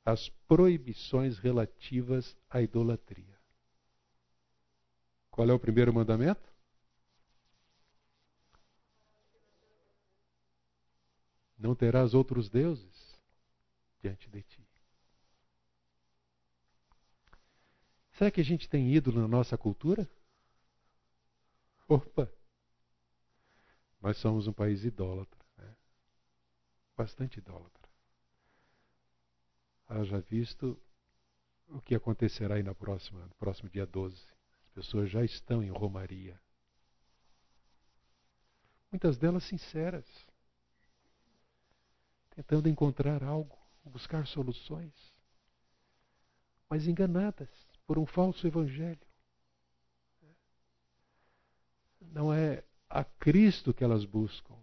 [0.05, 3.36] às proibições relativas à idolatria.
[5.37, 6.51] Qual é o primeiro mandamento?
[11.59, 13.21] Não terás outros deuses
[14.01, 14.67] diante de ti.
[18.13, 20.09] Será que a gente tem ídolo na nossa cultura?
[21.87, 22.33] Opa!
[24.01, 25.45] Nós somos um país idólatra.
[25.59, 25.77] Né?
[26.97, 27.87] Bastante idólatra.
[29.87, 30.81] Haja visto
[31.69, 34.36] o que acontecerá aí na próxima, no próximo dia 12.
[34.77, 36.39] As pessoas já estão em Romaria.
[38.93, 40.05] Muitas delas sinceras,
[42.35, 44.93] tentando encontrar algo, buscar soluções,
[46.69, 47.49] mas enganadas
[47.87, 49.01] por um falso evangelho
[51.99, 54.57] não é a Cristo que elas buscam.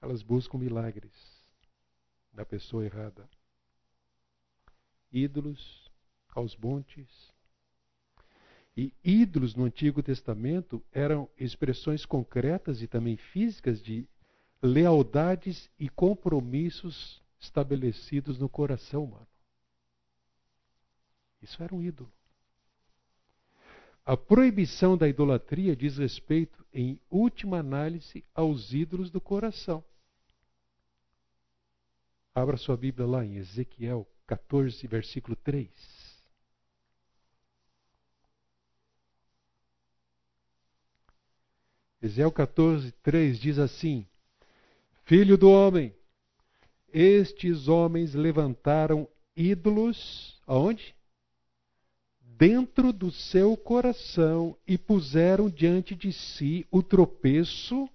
[0.00, 1.14] Elas buscam milagres
[2.32, 3.30] da pessoa errada.
[5.12, 5.88] Ídolos
[6.34, 7.37] aos montes.
[8.78, 14.06] E ídolos no Antigo Testamento eram expressões concretas e também físicas de
[14.62, 19.26] lealdades e compromissos estabelecidos no coração humano.
[21.42, 22.08] Isso era um ídolo.
[24.06, 29.84] A proibição da idolatria diz respeito, em última análise, aos ídolos do coração.
[32.32, 35.97] Abra sua Bíblia lá em Ezequiel 14, versículo 3.
[42.00, 44.06] Ezequiel 14, 3 diz assim:
[45.04, 45.94] Filho do homem,
[46.92, 50.94] estes homens levantaram ídolos, aonde?
[52.38, 57.90] dentro do seu coração e puseram diante de si o tropeço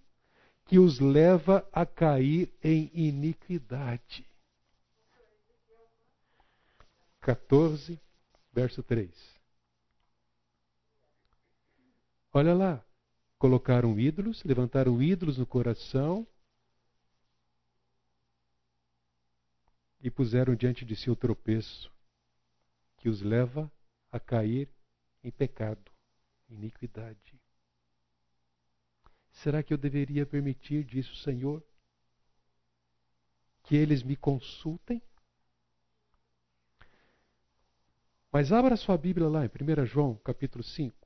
[0.66, 4.28] que os leva a cair em iniquidade.
[7.22, 7.98] 14,
[8.52, 9.10] verso 3.
[12.34, 12.86] Olha lá.
[13.44, 16.26] Colocaram ídolos, levantaram ídolos no coração
[20.00, 21.92] e puseram diante de si o tropeço
[22.96, 23.70] que os leva
[24.10, 24.70] a cair
[25.22, 25.92] em pecado,
[26.50, 27.38] iniquidade.
[29.30, 31.62] Será que eu deveria permitir disso, Senhor?
[33.64, 35.02] Que eles me consultem?
[38.32, 41.03] Mas abra sua Bíblia lá em 1 João, capítulo 5.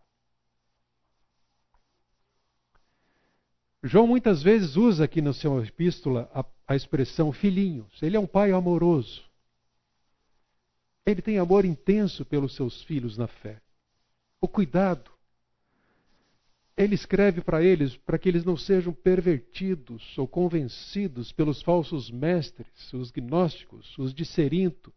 [3.83, 8.01] João muitas vezes usa aqui na sua epístola a, a expressão filhinhos.
[8.01, 9.23] Ele é um pai amoroso.
[11.05, 13.61] Ele tem amor intenso pelos seus filhos na fé.
[14.41, 15.11] O cuidado.
[16.75, 22.93] Ele escreve para eles para que eles não sejam pervertidos ou convencidos pelos falsos mestres,
[22.93, 24.93] os gnósticos, os de Serinto.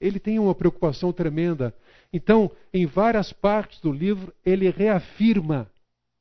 [0.00, 1.74] Ele tem uma preocupação tremenda.
[2.12, 5.70] Então, em várias partes do livro, ele reafirma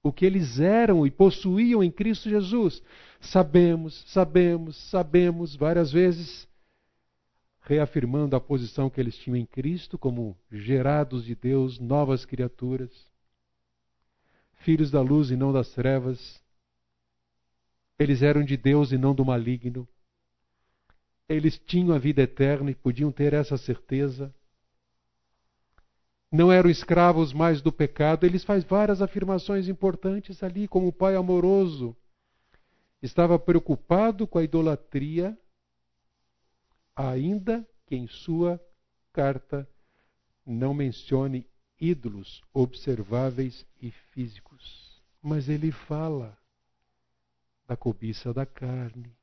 [0.02, 2.82] o que eles eram e possuíam em Cristo Jesus.
[3.20, 6.48] Sabemos, sabemos, sabemos várias vezes
[7.62, 12.90] reafirmando a posição que eles tinham em Cristo como gerados de Deus, novas criaturas,
[14.62, 16.42] filhos da luz e não das trevas.
[17.98, 19.88] Eles eram de Deus e não do maligno.
[21.28, 24.34] Eles tinham a vida eterna e podiam ter essa certeza.
[26.32, 28.26] Não eram escravos mais do pecado.
[28.26, 31.96] Eles faz várias afirmações importantes ali, como o pai amoroso
[33.02, 35.38] estava preocupado com a idolatria
[36.96, 38.62] ainda que em sua
[39.14, 39.68] carta
[40.46, 41.48] não mencione
[41.80, 45.02] ídolos observáveis e físicos.
[45.22, 46.38] Mas ele fala
[47.66, 49.16] da cobiça da carne,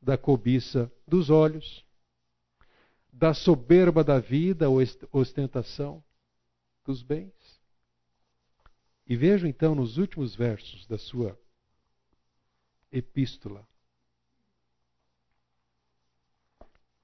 [0.00, 1.84] da cobiça dos olhos,
[3.18, 4.78] da soberba da vida, ou
[5.12, 6.02] ostentação
[6.84, 7.32] dos bens.
[9.06, 11.38] E vejo então nos últimos versos da sua
[12.92, 13.66] epístola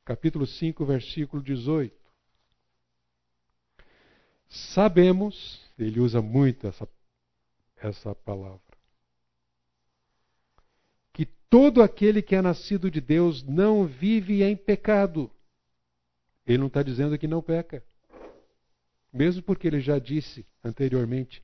[0.05, 1.95] capítulo 5, versículo 18.
[4.49, 6.87] Sabemos, ele usa muito essa,
[7.77, 8.61] essa palavra,
[11.13, 15.31] que todo aquele que é nascido de Deus não vive em pecado.
[16.47, 17.83] Ele não está dizendo que não peca.
[19.13, 21.43] Mesmo porque ele já disse anteriormente: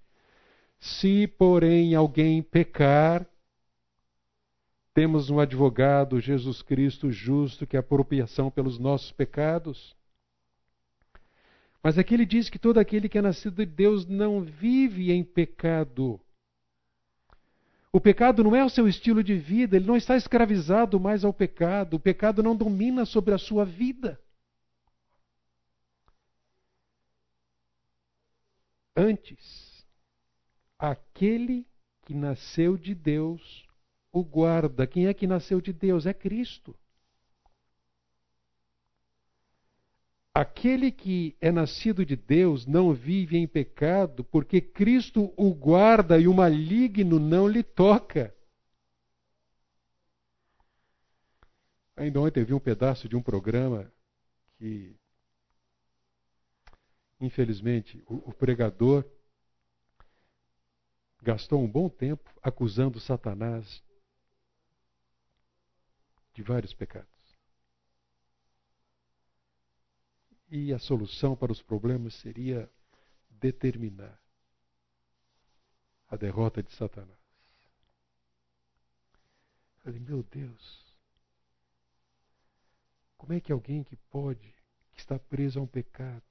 [0.78, 3.26] se, porém, alguém pecar,
[4.92, 9.94] temos um advogado, Jesus Cristo, justo, que é apropriação pelos nossos pecados.
[11.82, 15.24] Mas aqui ele diz que todo aquele que é nascido de Deus não vive em
[15.24, 16.20] pecado.
[17.92, 21.32] O pecado não é o seu estilo de vida, ele não está escravizado mais ao
[21.32, 24.20] pecado, o pecado não domina sobre a sua vida.
[28.96, 29.86] Antes,
[30.78, 31.66] aquele
[32.02, 33.66] que nasceu de Deus
[34.12, 34.86] o guarda.
[34.86, 36.06] Quem é que nasceu de Deus?
[36.06, 36.76] É Cristo.
[40.34, 46.28] Aquele que é nascido de Deus não vive em pecado, porque Cristo o guarda e
[46.28, 48.34] o maligno não lhe toca.
[51.96, 53.92] Ainda ontem eu vi um pedaço de um programa
[54.56, 54.96] que,
[57.20, 59.04] infelizmente, o, o pregador
[61.22, 63.82] gastou um bom tempo acusando Satanás
[66.32, 67.08] de vários pecados.
[70.48, 72.68] E a solução para os problemas seria
[73.28, 74.20] determinar
[76.08, 77.18] a derrota de Satanás.
[79.78, 80.94] Falei, meu Deus,
[83.16, 84.54] como é que alguém que pode,
[84.92, 86.24] que está preso a um pecado,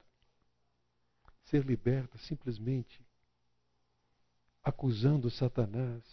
[1.50, 3.04] ser liberta simplesmente
[4.62, 6.04] acusando Satanás,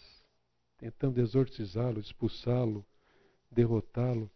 [0.78, 2.86] tentando exorcizá-lo, expulsá-lo,
[3.52, 4.32] derrotá-lo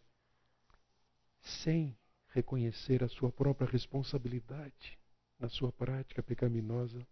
[1.40, 1.96] sem
[2.28, 4.98] reconhecer a sua própria responsabilidade
[5.38, 7.04] na sua prática pecaminosa.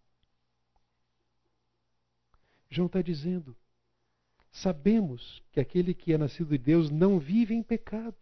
[2.70, 3.57] João está dizendo:
[4.53, 8.16] sabemos que aquele que é nascido de Deus não vive em pecado.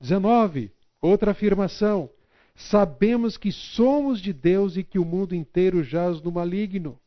[0.00, 0.72] 19.
[1.00, 2.10] Outra afirmação.
[2.56, 6.98] Sabemos que somos de Deus e que o mundo inteiro jaz no maligno.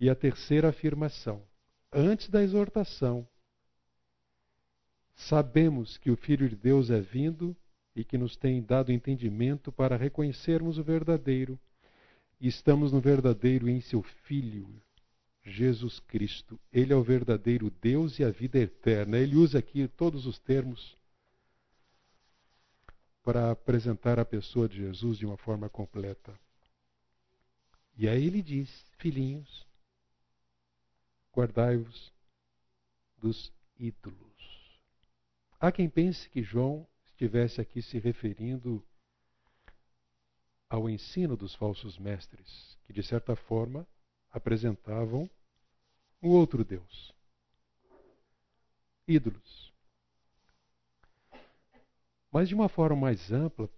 [0.00, 1.42] E a terceira afirmação
[1.92, 3.26] antes da exortação,
[5.14, 7.56] sabemos que o Filho de Deus é vindo
[7.94, 11.58] e que nos tem dado entendimento para reconhecermos o verdadeiro,
[12.40, 14.68] e estamos no verdadeiro em seu Filho,
[15.42, 16.58] Jesus Cristo.
[16.72, 19.18] Ele é o verdadeiro Deus e a vida eterna.
[19.18, 20.96] Ele usa aqui todos os termos
[23.30, 26.36] para apresentar a pessoa de Jesus de uma forma completa.
[27.96, 29.64] E aí ele diz: Filhinhos,
[31.32, 32.12] guardai-vos
[33.18, 34.80] dos ídolos.
[35.60, 38.84] Há quem pense que João estivesse aqui se referindo
[40.68, 43.86] ao ensino dos falsos mestres, que de certa forma
[44.32, 45.30] apresentavam
[46.20, 47.14] um outro Deus.
[49.06, 49.69] Ídolos.
[52.30, 53.68] Mas de uma forma mais ampla,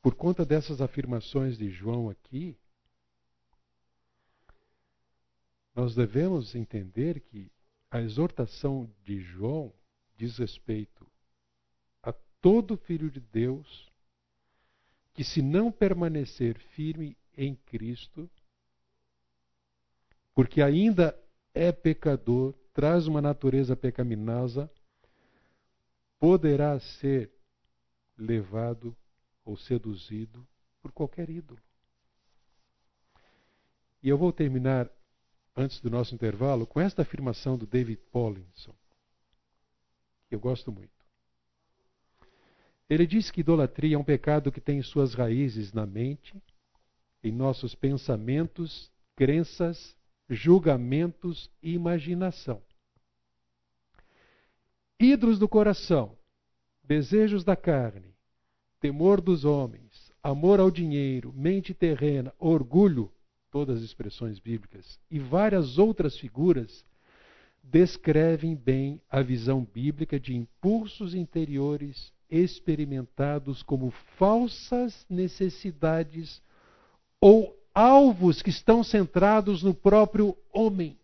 [0.00, 2.56] por conta dessas afirmações de João aqui,
[5.74, 7.50] nós devemos entender que
[7.90, 9.72] a exortação de João
[10.16, 11.06] diz respeito
[12.02, 13.88] a todo filho de Deus
[15.14, 18.28] que, se não permanecer firme em Cristo,
[20.34, 21.18] porque ainda
[21.54, 24.70] é pecador, traz uma natureza pecaminosa,
[26.18, 27.30] poderá ser
[28.18, 28.96] levado
[29.44, 30.46] ou seduzido
[30.82, 31.60] por qualquer ídolo.
[34.02, 34.90] E eu vou terminar,
[35.56, 38.74] antes do nosso intervalo, com esta afirmação do David Paulinson,
[40.28, 40.98] que eu gosto muito.
[42.88, 46.40] Ele diz que idolatria é um pecado que tem suas raízes na mente,
[47.22, 49.96] em nossos pensamentos, crenças,
[50.28, 52.62] julgamentos e imaginação.
[54.98, 56.17] Ídolos do coração,
[56.88, 58.14] desejos da carne,
[58.80, 63.12] temor dos homens, amor ao dinheiro, mente terrena, orgulho,
[63.50, 66.82] todas as expressões bíblicas, e várias outras figuras
[67.62, 76.40] descrevem bem a visão bíblica de impulsos interiores experimentados como falsas necessidades
[77.20, 80.98] ou alvos que estão centrados no próprio homem.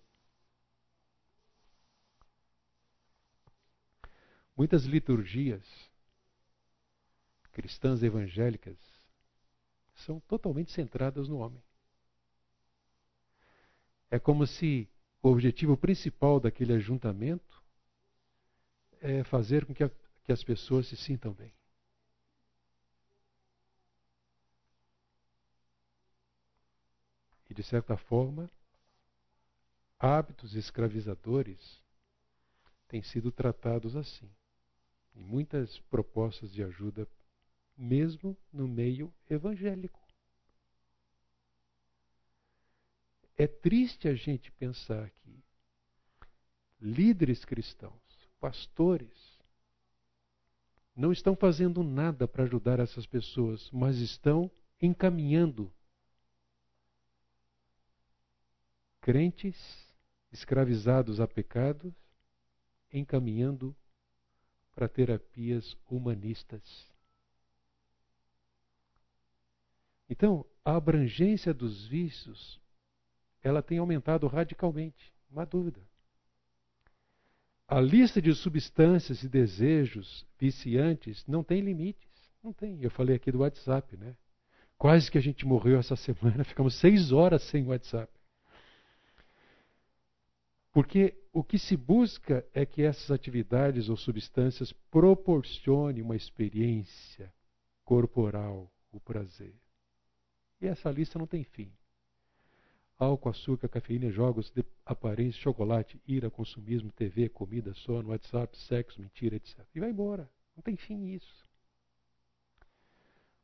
[4.56, 5.64] Muitas liturgias
[7.52, 8.76] cristãs evangélicas
[9.94, 11.62] são totalmente centradas no homem.
[14.10, 14.88] É como se
[15.22, 17.62] o objetivo principal daquele ajuntamento
[19.00, 19.90] é fazer com que, a,
[20.22, 21.52] que as pessoas se sintam bem.
[27.48, 28.50] E, de certa forma,
[29.98, 31.82] hábitos escravizadores
[32.88, 34.30] têm sido tratados assim,
[35.14, 37.08] em muitas propostas de ajuda,
[37.76, 40.00] mesmo no meio evangélico.
[43.36, 45.42] É triste a gente pensar que
[46.80, 48.02] líderes cristãos,
[48.38, 49.34] pastores,
[50.94, 54.50] não estão fazendo nada para ajudar essas pessoas, mas estão
[54.80, 55.72] encaminhando
[59.00, 59.92] crentes
[60.30, 61.92] escravizados a pecados,
[62.92, 63.74] encaminhando
[64.74, 66.92] para terapias humanistas.
[70.08, 72.60] Então, a abrangência dos vícios
[73.42, 75.80] ela tem aumentado radicalmente, não há dúvida.
[77.68, 82.08] A lista de substâncias e desejos viciantes não tem limites.
[82.42, 82.82] Não tem.
[82.82, 84.14] Eu falei aqui do WhatsApp, né?
[84.76, 88.12] Quase que a gente morreu essa semana, ficamos seis horas sem WhatsApp.
[90.72, 97.30] Porque o que se busca é que essas atividades ou substâncias proporcionem uma experiência
[97.84, 99.54] corporal, o prazer.
[100.62, 101.70] E essa lista não tem fim
[102.98, 104.52] álcool, açúcar, cafeína, jogos
[104.84, 109.58] aparência, chocolate, ira, consumismo, TV, comida, sono, WhatsApp, sexo, mentira, etc.
[109.74, 110.30] E vai embora.
[110.56, 111.44] Não tem fim isso.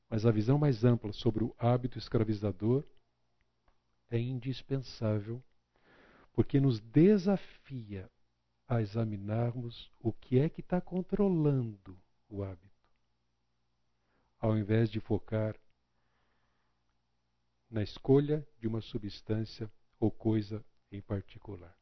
[0.08, 2.84] Mas a visão mais ampla sobre o hábito escravizador
[4.10, 5.42] é indispensável,
[6.32, 8.10] porque nos desafia
[8.68, 12.70] a examinarmos o que é que está controlando o hábito,
[14.38, 15.56] ao invés de focar
[17.70, 21.76] na escolha de uma substância ou coisa em particular.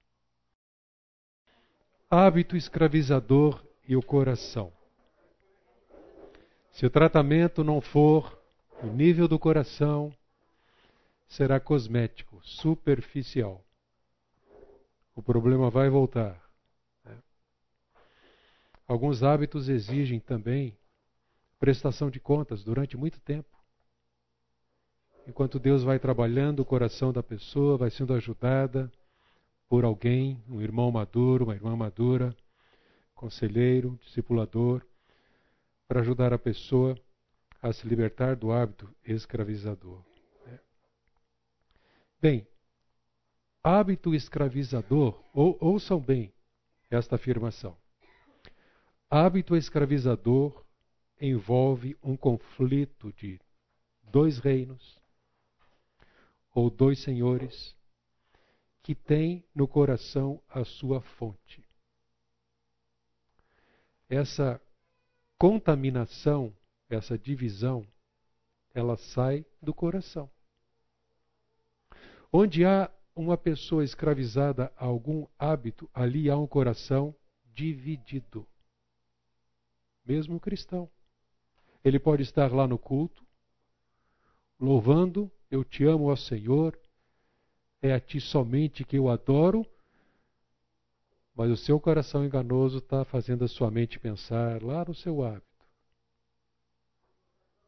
[2.10, 4.72] Hábito escravizador e o coração.
[6.70, 8.40] Se o tratamento não for
[8.82, 10.12] no nível do coração,
[11.26, 13.64] será cosmético, superficial.
[15.18, 16.40] O problema vai voltar.
[17.04, 17.18] Né?
[18.86, 20.78] Alguns hábitos exigem também
[21.58, 23.58] prestação de contas durante muito tempo
[25.26, 28.88] enquanto Deus vai trabalhando o coração da pessoa, vai sendo ajudada
[29.68, 32.32] por alguém, um irmão maduro, uma irmã madura,
[33.12, 34.86] conselheiro, discipulador,
[35.88, 36.96] para ajudar a pessoa
[37.60, 40.00] a se libertar do hábito escravizador.
[40.46, 40.60] Né?
[42.22, 42.46] Bem,
[43.62, 46.32] hábito escravizador, ou, ouçam bem
[46.90, 47.76] esta afirmação.
[49.10, 50.64] Hábito escravizador
[51.20, 53.40] envolve um conflito de
[54.02, 54.98] dois reinos
[56.54, 57.76] ou dois senhores
[58.82, 61.62] que têm no coração a sua fonte.
[64.08, 64.60] Essa
[65.36, 66.54] contaminação,
[66.88, 67.86] essa divisão,
[68.74, 70.30] ela sai do coração.
[72.32, 72.90] Onde há
[73.22, 77.14] uma pessoa escravizada a algum hábito, ali há um coração
[77.54, 78.46] dividido.
[80.04, 80.88] Mesmo cristão.
[81.84, 83.26] Ele pode estar lá no culto,
[84.58, 86.78] louvando, eu te amo, ó Senhor,
[87.80, 89.66] é a ti somente que eu adoro,
[91.34, 95.46] mas o seu coração enganoso está fazendo a sua mente pensar lá no seu hábito.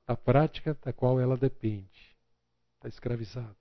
[0.07, 2.17] A prática da qual ela depende.
[2.77, 3.60] Está escravizado.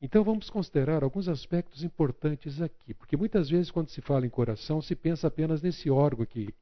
[0.00, 4.82] Então vamos considerar alguns aspectos importantes aqui, porque muitas vezes quando se fala em coração
[4.82, 6.54] se pensa apenas nesse órgão que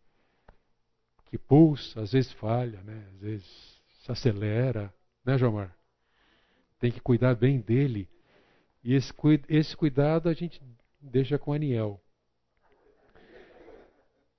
[1.27, 3.09] que pulsa, às vezes falha, né?
[3.13, 5.77] às vezes se acelera, né, Jomar?
[6.79, 8.09] Tem que cuidar bem dele.
[8.85, 9.13] E esse,
[9.49, 10.63] esse cuidado a gente
[11.01, 12.01] deixa com Aniel.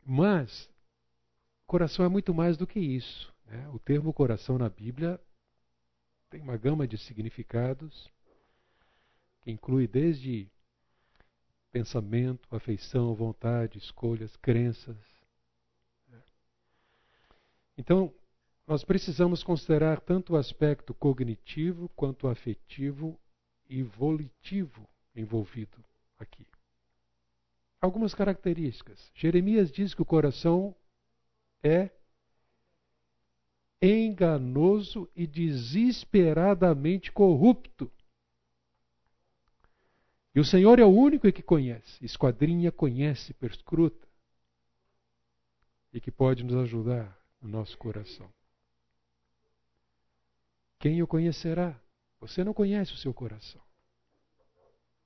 [0.05, 0.69] Mas,
[1.65, 3.33] coração é muito mais do que isso.
[3.45, 3.67] Né?
[3.73, 5.19] O termo coração na Bíblia
[6.29, 8.09] tem uma gama de significados
[9.45, 10.49] que inclui desde
[11.71, 14.97] pensamento, afeição, vontade, escolhas, crenças.
[17.77, 18.11] Então,
[18.65, 23.19] nós precisamos considerar tanto o aspecto cognitivo quanto afetivo
[23.69, 25.77] e volitivo envolvido
[26.17, 26.47] aqui.
[27.79, 29.11] Algumas características.
[29.13, 30.75] Jeremias diz que o coração
[31.61, 31.91] é
[33.79, 37.91] enganoso e desesperadamente corrupto.
[40.35, 44.05] E o Senhor é o único que conhece, esquadrinha, conhece, perscruta
[45.93, 48.29] e que pode nos ajudar no nosso coração.
[50.77, 51.79] Quem o conhecerá?
[52.19, 53.61] Você não conhece o seu coração.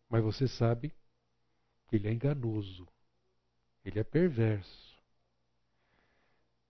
[0.09, 0.91] Mas você sabe
[1.87, 2.87] que ele é enganoso.
[3.85, 4.97] Ele é perverso.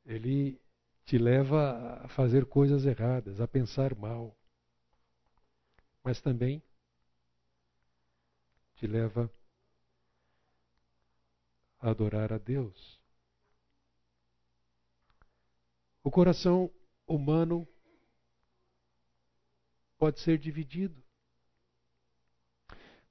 [0.05, 0.59] Ele
[1.05, 4.35] te leva a fazer coisas erradas, a pensar mal.
[6.03, 6.61] Mas também
[8.79, 9.29] te leva
[11.81, 12.97] a adorar a Deus.
[16.01, 16.71] O coração
[17.05, 17.67] humano
[19.97, 20.95] pode ser dividido.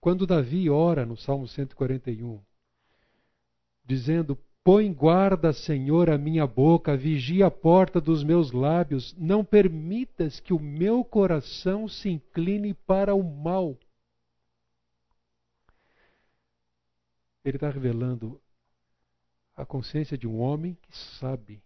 [0.01, 2.43] Quando Davi ora no Salmo 141,
[3.85, 10.41] dizendo: Põe guarda, Senhor, a minha boca, vigia a porta dos meus lábios, não permitas
[10.41, 13.79] que o meu coração se incline para o mal.
[17.49, 18.39] Ele está revelando
[19.57, 21.63] a consciência de um homem que sabe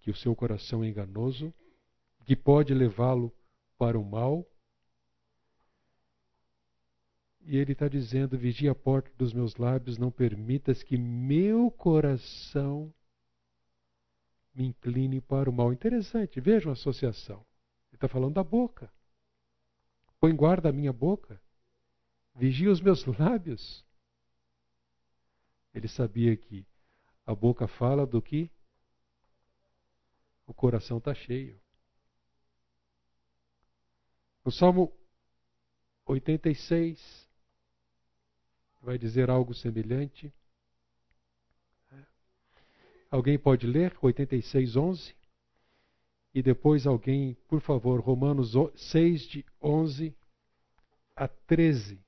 [0.00, 1.52] que o seu coração é enganoso,
[2.24, 3.34] que pode levá-lo
[3.76, 4.48] para o mal.
[7.40, 12.94] E ele está dizendo: vigia a porta dos meus lábios, não permitas que meu coração
[14.54, 15.72] me incline para o mal.
[15.72, 17.44] Interessante, vejam a associação.
[17.88, 18.92] Ele está falando da boca.
[20.20, 21.40] Põe guarda a minha boca,
[22.36, 23.87] vigia os meus lábios.
[25.78, 26.66] Ele sabia que
[27.24, 28.50] a boca fala do que
[30.44, 31.56] o coração está cheio.
[34.44, 34.92] No Salmo
[36.04, 37.30] 86,
[38.82, 40.34] vai dizer algo semelhante.
[43.08, 45.14] Alguém pode ler 86, 11?
[46.34, 50.12] E depois alguém, por favor, Romanos 6, de 11
[51.14, 52.07] a 13.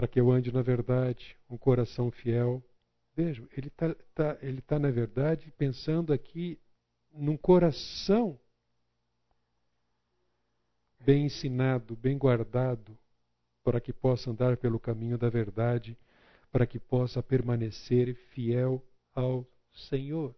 [0.00, 2.64] Para que eu ande na verdade, um coração fiel.
[3.14, 6.58] Vejam, ele está, tá, ele tá, na verdade, pensando aqui
[7.12, 8.40] num coração
[10.98, 12.96] bem ensinado, bem guardado,
[13.62, 15.98] para que possa andar pelo caminho da verdade,
[16.50, 18.82] para que possa permanecer fiel
[19.14, 19.46] ao
[19.90, 20.34] Senhor.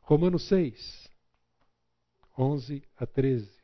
[0.00, 1.10] Romanos 6,
[2.38, 3.59] 11 a 13.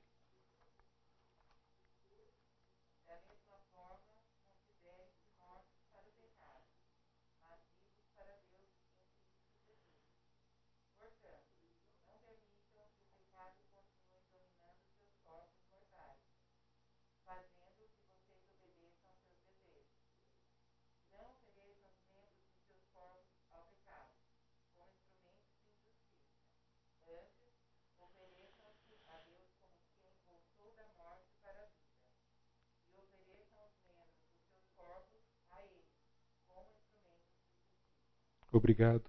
[38.56, 39.04] Obrigado.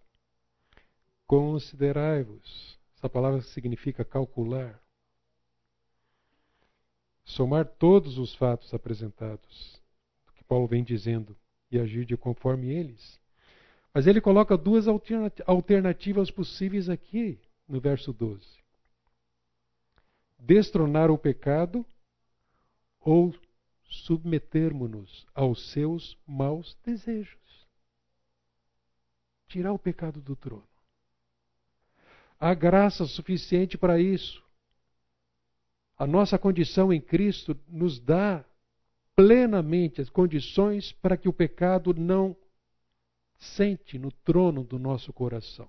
[1.26, 2.78] Considerai-vos.
[2.96, 4.82] Essa palavra significa calcular.
[7.24, 9.82] Somar todos os fatos apresentados,
[10.36, 11.36] que Paulo vem dizendo,
[11.70, 13.20] e agir de conforme eles.
[13.94, 14.86] Mas ele coloca duas
[15.46, 18.46] alternativas possíveis aqui no verso 12:
[20.40, 21.86] destronar o pecado
[23.00, 23.36] ou
[23.84, 27.47] submetermos-nos aos seus maus desejos.
[29.48, 30.68] Tirar o pecado do trono.
[32.40, 34.44] Há graça suficiente para isso.
[35.98, 38.46] A nossa condição em Cristo nos dá
[39.16, 42.38] plenamente as condições para que o pecado não
[43.40, 45.68] sente no trono do nosso coração.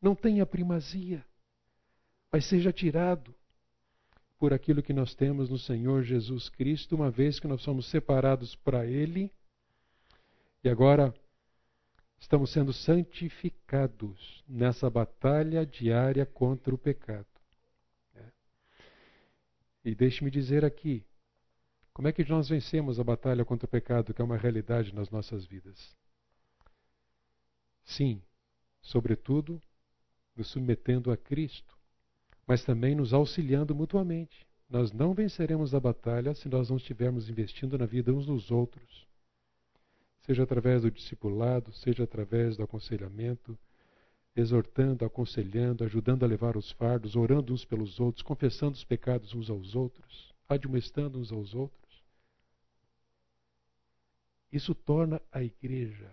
[0.00, 1.24] Não tenha primazia,
[2.30, 3.34] mas seja tirado
[4.38, 8.54] por aquilo que nós temos no Senhor Jesus Cristo, uma vez que nós somos separados
[8.56, 9.30] para Ele
[10.62, 11.14] e agora
[12.18, 17.26] estamos sendo santificados nessa batalha diária contra o pecado.
[18.14, 18.24] É.
[19.84, 21.04] E deixe-me dizer aqui,
[21.92, 25.10] como é que nós vencemos a batalha contra o pecado, que é uma realidade nas
[25.10, 25.96] nossas vidas?
[27.84, 28.22] Sim,
[28.80, 29.60] sobretudo,
[30.34, 31.74] nos submetendo a Cristo
[32.46, 34.46] mas também nos auxiliando mutuamente.
[34.68, 39.06] Nós não venceremos a batalha se nós não estivermos investindo na vida uns dos outros.
[40.26, 43.58] Seja através do discipulado, seja através do aconselhamento,
[44.34, 49.50] exortando, aconselhando, ajudando a levar os fardos, orando uns pelos outros, confessando os pecados uns
[49.50, 52.02] aos outros, admoestando uns aos outros.
[54.50, 56.10] Isso torna a igreja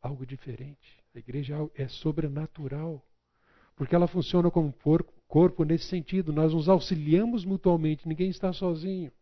[0.00, 1.00] algo diferente.
[1.14, 3.06] A igreja é sobrenatural
[3.76, 4.74] porque ela funciona como
[5.28, 6.32] corpo nesse sentido.
[6.32, 9.12] Nós nos auxiliamos mutuamente, ninguém está sozinho.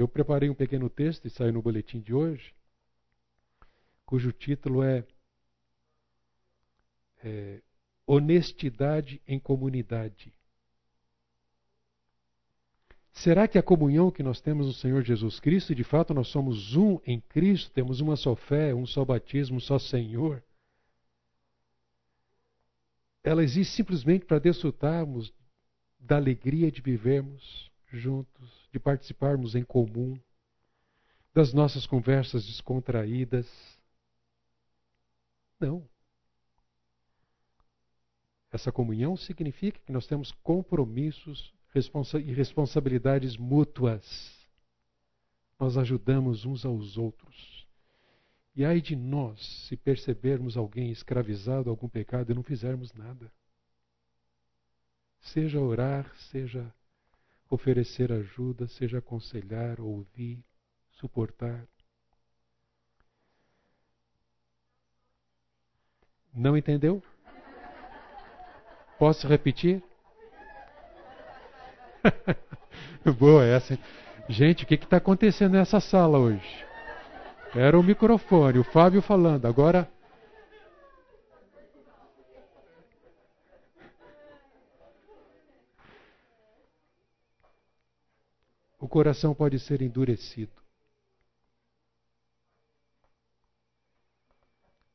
[0.00, 2.54] Eu preparei um pequeno texto e saiu no boletim de hoje,
[4.06, 5.04] cujo título é,
[7.22, 7.60] é
[8.06, 10.32] Honestidade em Comunidade.
[13.12, 16.74] Será que a comunhão que nós temos no Senhor Jesus Cristo, de fato nós somos
[16.74, 20.42] um em Cristo, temos uma só fé, um só batismo, um só Senhor?
[23.22, 25.30] ela existe simplesmente para desfrutarmos
[25.98, 30.18] da alegria de vivermos juntos, de participarmos em comum,
[31.32, 33.46] das nossas conversas descontraídas.
[35.58, 35.88] Não.
[38.50, 44.04] Essa comunhão significa que nós temos compromissos responsa e responsabilidades mútuas.
[45.58, 47.66] Nós ajudamos uns aos outros.
[48.54, 53.32] E ai de nós se percebermos alguém escravizado a algum pecado e não fizermos nada.
[55.20, 56.74] Seja orar, seja
[57.50, 60.42] oferecer ajuda, seja aconselhar, ouvir,
[60.92, 61.66] suportar.
[66.32, 67.02] Não entendeu?
[68.96, 69.82] Posso repetir?
[73.18, 73.76] Boa essa.
[74.28, 76.64] Gente, o que está acontecendo nessa sala hoje?
[77.54, 79.46] Era o microfone, o Fábio falando.
[79.46, 79.90] Agora.
[88.90, 90.52] Coração pode ser endurecido.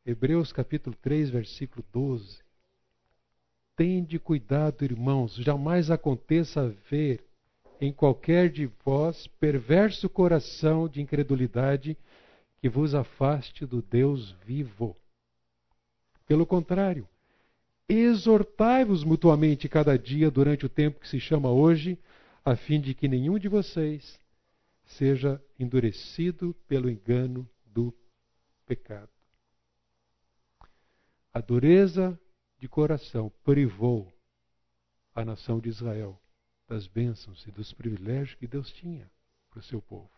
[0.06, 2.38] Hebreus capítulo 3, versículo 12.
[3.76, 7.24] Tende cuidado, irmãos, jamais aconteça ver
[7.82, 11.98] em qualquer de vós perverso coração de incredulidade
[12.60, 14.96] que vos afaste do Deus vivo.
[16.28, 17.08] Pelo contrário,
[17.90, 21.98] exortai-vos mutuamente cada dia durante o tempo que se chama hoje,
[22.46, 24.20] a fim de que nenhum de vocês
[24.84, 27.92] seja endurecido pelo engano do
[28.68, 29.10] pecado.
[31.34, 32.18] A dureza
[32.60, 34.14] de coração privou
[35.16, 36.22] a nação de Israel
[36.68, 39.10] das bênçãos e dos privilégios que Deus tinha
[39.50, 40.10] para o seu povo.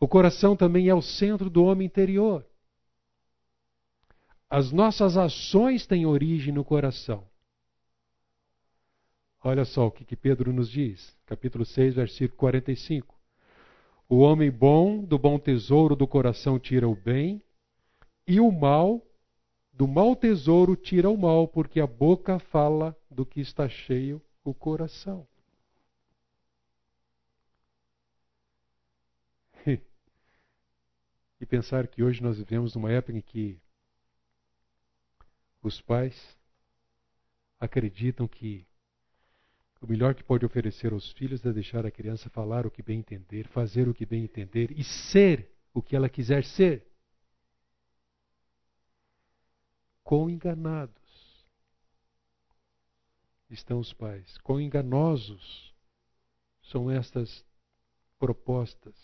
[0.00, 2.44] O coração também é o centro do homem interior.
[4.48, 7.29] As nossas ações têm origem no coração.
[9.42, 13.18] Olha só o que, que Pedro nos diz, capítulo 6, versículo 45.
[14.06, 17.42] O homem bom do bom tesouro do coração tira o bem,
[18.26, 19.02] e o mal
[19.72, 24.52] do mau tesouro tira o mal, porque a boca fala do que está cheio o
[24.52, 25.26] coração.
[31.40, 33.58] e pensar que hoje nós vivemos numa época em que
[35.62, 36.36] os pais
[37.58, 38.66] acreditam que
[39.80, 42.98] O melhor que pode oferecer aos filhos é deixar a criança falar o que bem
[42.98, 46.86] entender, fazer o que bem entender e ser o que ela quiser ser.
[50.04, 51.00] Quão enganados
[53.48, 55.74] estão os pais, quão enganosos
[56.62, 57.44] são estas
[58.18, 58.94] propostas.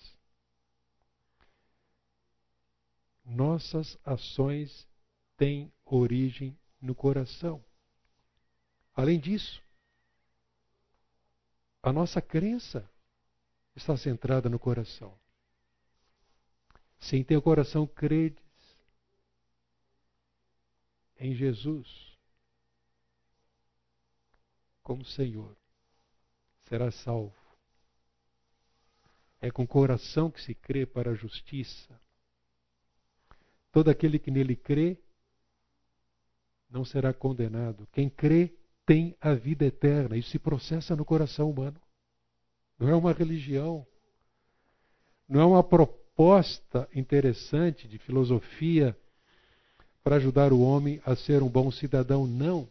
[3.24, 4.86] Nossas ações
[5.36, 7.64] têm origem no coração.
[8.94, 9.65] Além disso,
[11.89, 12.91] a nossa crença
[13.76, 15.16] está centrada no coração.
[16.99, 18.43] Se em teu coração credes
[21.16, 22.18] em Jesus
[24.82, 25.57] como Senhor,
[26.64, 27.37] será salvo.
[29.41, 32.01] É com o coração que se crê para a justiça.
[33.70, 34.99] Todo aquele que nele crê
[36.68, 37.87] não será condenado.
[37.93, 38.53] Quem crê
[38.87, 40.16] tem a vida eterna.
[40.16, 41.78] Isso se processa no coração humano.
[42.78, 43.84] Não é uma religião.
[45.28, 48.97] Não é uma proposta interessante de filosofia
[50.05, 52.26] para ajudar o homem a ser um bom cidadão.
[52.26, 52.68] Não.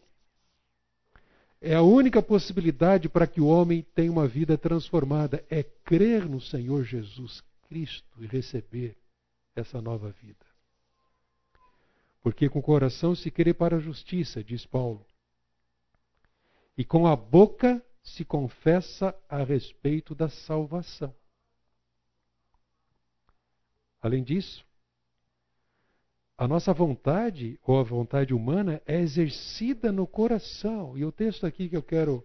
[1.60, 5.44] É a única possibilidade para que o homem tenha uma vida transformada.
[5.50, 8.96] É crer no Senhor Jesus Cristo e receber
[9.54, 10.46] essa nova vida.
[12.22, 15.04] Porque com o coração se crê para a justiça, diz Paulo.
[16.76, 21.14] E com a boca se confessa a respeito da salvação.
[24.00, 24.64] Além disso,
[26.38, 30.96] a nossa vontade, ou a vontade humana, é exercida no coração.
[30.96, 32.22] E o texto aqui que eu quero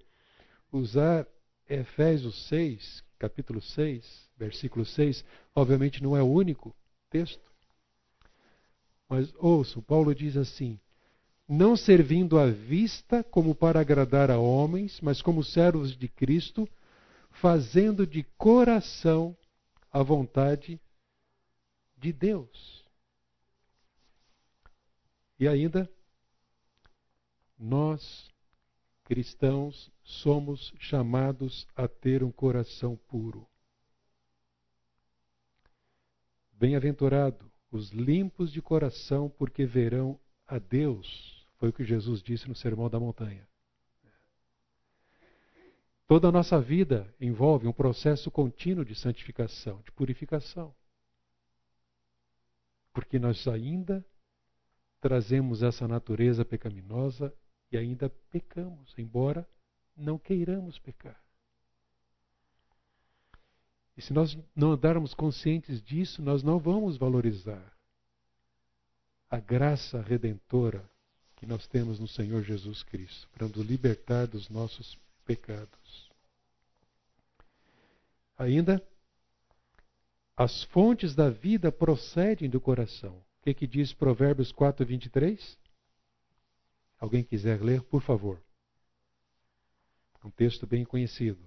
[0.72, 1.26] usar
[1.68, 5.24] é Efésios 6, capítulo 6, versículo 6.
[5.56, 6.76] Obviamente não é o único
[7.10, 7.50] texto.
[9.08, 10.78] Mas ouço, Paulo diz assim:
[11.52, 16.66] não servindo à vista como para agradar a homens, mas como servos de Cristo,
[17.30, 19.36] fazendo de coração
[19.92, 20.80] a vontade
[21.98, 22.86] de Deus.
[25.38, 25.92] E ainda,
[27.60, 28.32] nós,
[29.04, 33.46] cristãos, somos chamados a ter um coração puro.
[36.54, 41.41] Bem-aventurado os limpos de coração, porque verão a Deus.
[41.62, 43.48] Foi o que Jesus disse no Sermão da Montanha.
[46.08, 50.74] Toda a nossa vida envolve um processo contínuo de santificação, de purificação.
[52.92, 54.04] Porque nós ainda
[55.00, 57.32] trazemos essa natureza pecaminosa
[57.72, 59.48] e ainda pecamos, embora
[59.96, 61.24] não queiramos pecar.
[63.96, 67.72] E se nós não andarmos conscientes disso, nós não vamos valorizar
[69.30, 70.91] a graça redentora
[71.42, 76.08] que nós temos no Senhor Jesus Cristo para nos libertar dos nossos pecados.
[78.38, 78.80] Ainda,
[80.38, 83.16] as fontes da vida procedem do coração.
[83.40, 85.58] O que, que diz Provérbios 4, 23?
[87.00, 88.40] Alguém quiser ler, por favor.
[90.24, 91.44] Um texto bem conhecido.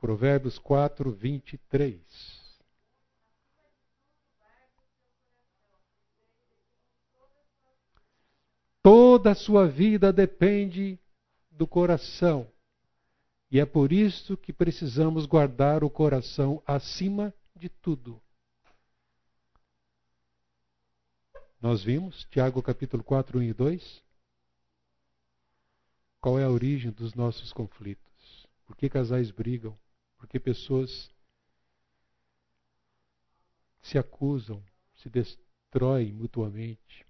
[0.00, 2.39] Provérbios 4, 23.
[9.10, 10.96] Toda a sua vida depende
[11.50, 12.48] do coração.
[13.50, 18.22] E é por isso que precisamos guardar o coração acima de tudo.
[21.60, 24.04] Nós vimos, Tiago capítulo 4, 1 e 2,
[26.20, 28.46] qual é a origem dos nossos conflitos.
[28.64, 29.76] Por que casais brigam?
[30.18, 31.10] Porque pessoas
[33.82, 34.62] se acusam,
[34.94, 37.09] se destroem mutuamente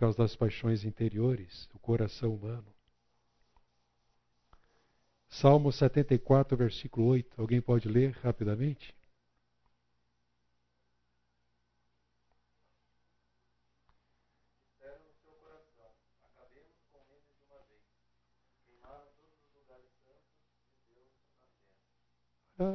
[0.00, 2.64] causa das paixões interiores, do coração humano.
[5.28, 7.38] Salmo 74, versículo 8.
[7.38, 8.94] Alguém pode ler rapidamente?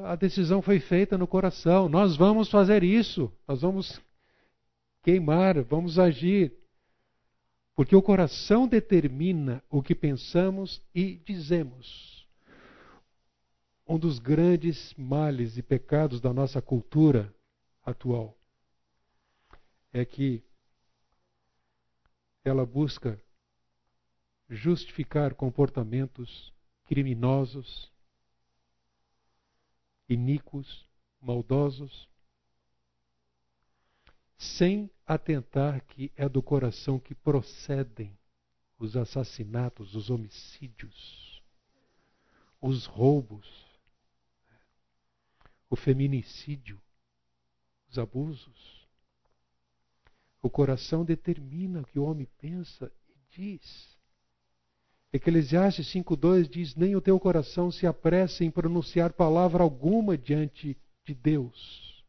[0.03, 1.88] a decisão foi feita no coração.
[1.88, 3.32] Nós vamos fazer isso.
[3.47, 4.01] Nós vamos
[5.03, 6.64] queimar, vamos agir.
[7.76, 12.26] Porque o coração determina o que pensamos e dizemos.
[13.86, 17.36] Um dos grandes males e pecados da nossa cultura
[17.84, 18.36] atual
[19.91, 20.43] é que
[22.43, 23.21] ela busca
[24.49, 26.53] justificar comportamentos
[26.86, 27.91] criminosos,
[30.07, 30.88] iníquos,
[31.19, 32.07] maldosos,
[34.38, 38.18] sem atentar que é do coração que procedem
[38.80, 41.43] os assassinatos, os homicídios,
[42.60, 43.47] os roubos,
[45.70, 46.82] o feminicídio,
[47.89, 48.88] os abusos.
[50.41, 53.95] O coração determina o que o homem pensa e diz.
[55.12, 61.14] Eclesiastes 5,2 diz: Nem o teu coração se apresse em pronunciar palavra alguma diante de
[61.14, 62.03] Deus.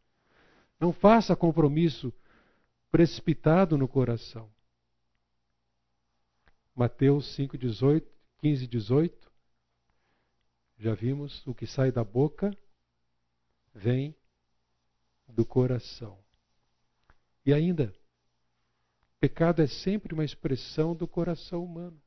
[0.78, 2.12] Não faça compromisso
[2.90, 4.50] precipitado no coração.
[6.74, 8.06] Mateus 5, 18,
[8.38, 9.32] 15, 18.
[10.78, 12.56] Já vimos o que sai da boca
[13.74, 14.14] vem
[15.28, 16.18] do coração.
[17.44, 17.94] E ainda,
[19.20, 22.00] pecado é sempre uma expressão do coração humano.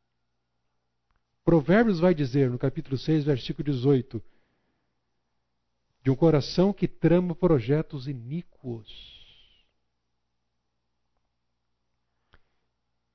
[1.44, 4.22] Provérbios vai dizer, no capítulo 6, versículo 18,
[6.04, 9.19] de um coração que trama projetos iníquos.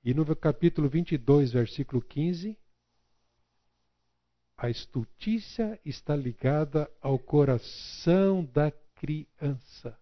[0.05, 2.59] E no capítulo 22, versículo 15,
[4.55, 9.99] a estultícia está ligada ao coração da criança.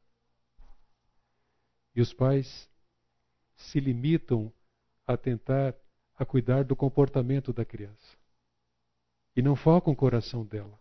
[1.94, 2.68] E os pais
[3.54, 4.52] se limitam
[5.06, 5.74] a tentar
[6.18, 8.16] a cuidar do comportamento da criança.
[9.36, 10.78] E não focam o coração dela.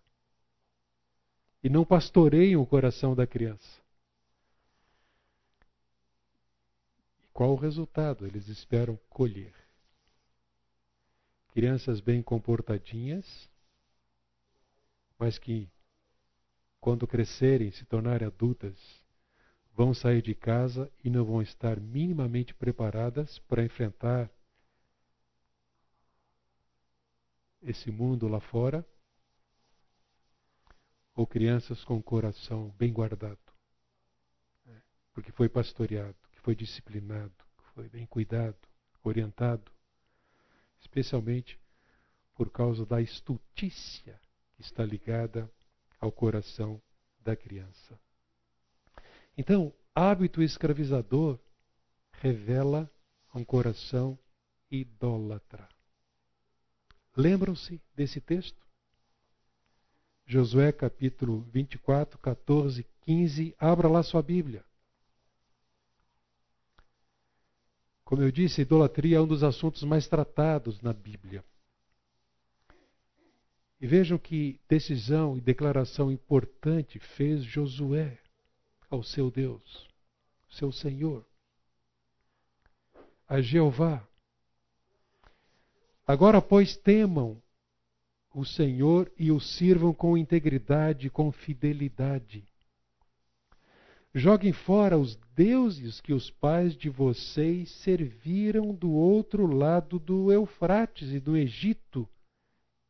[1.63, 3.81] E não pastoreiam o coração da criança.
[7.41, 8.27] Qual o resultado?
[8.27, 9.55] Eles esperam colher.
[11.47, 13.49] Crianças bem comportadinhas
[15.17, 15.67] mas que,
[16.79, 18.77] quando crescerem, se tornarem adultas,
[19.73, 24.29] vão sair de casa e não vão estar minimamente preparadas para enfrentar
[27.63, 28.85] esse mundo lá fora,
[31.15, 33.41] ou crianças com o coração bem guardado,
[35.11, 38.57] porque foi pastoreado, que foi disciplinado, que foi bem cuidado,
[39.03, 39.71] orientado,
[40.79, 41.59] especialmente
[42.33, 44.19] por causa da estultícia
[44.57, 45.49] está ligada
[45.99, 46.81] ao coração
[47.19, 47.99] da criança.
[49.37, 51.39] Então, hábito escravizador
[52.13, 52.91] revela
[53.35, 54.17] um coração
[54.69, 55.69] idólatra.
[57.15, 58.65] Lembram-se desse texto?
[60.25, 63.55] Josué capítulo 24, 14, 15.
[63.59, 64.65] Abra lá sua Bíblia.
[68.11, 71.45] Como eu disse, idolatria é um dos assuntos mais tratados na Bíblia.
[73.79, 78.19] E vejam que decisão e declaração importante fez Josué
[78.89, 79.87] ao seu Deus,
[80.49, 81.25] seu Senhor,
[83.29, 84.05] a Jeová.
[86.05, 87.41] Agora, pois, temam
[88.35, 92.43] o Senhor e o sirvam com integridade, com fidelidade.
[94.13, 101.11] Joguem fora os deuses que os pais de vocês serviram do outro lado do Eufrates
[101.11, 102.07] e do Egito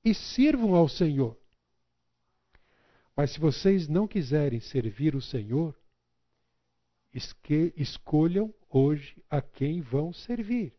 [0.03, 1.37] e sirvam ao Senhor.
[3.15, 5.75] Mas se vocês não quiserem servir o Senhor,
[7.75, 10.73] escolham hoje a quem vão servir.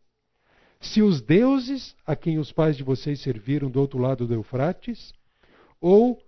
[0.81, 5.13] Se os deuses a quem os pais de vocês serviram do outro lado do Eufrates,
[5.79, 6.21] ou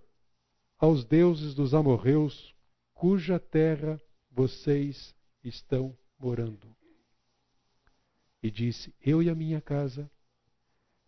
[0.78, 2.54] aos deuses dos amorreus,
[2.94, 4.00] cuja terra
[4.36, 6.76] vocês estão morando.
[8.42, 10.10] E disse: Eu e a minha casa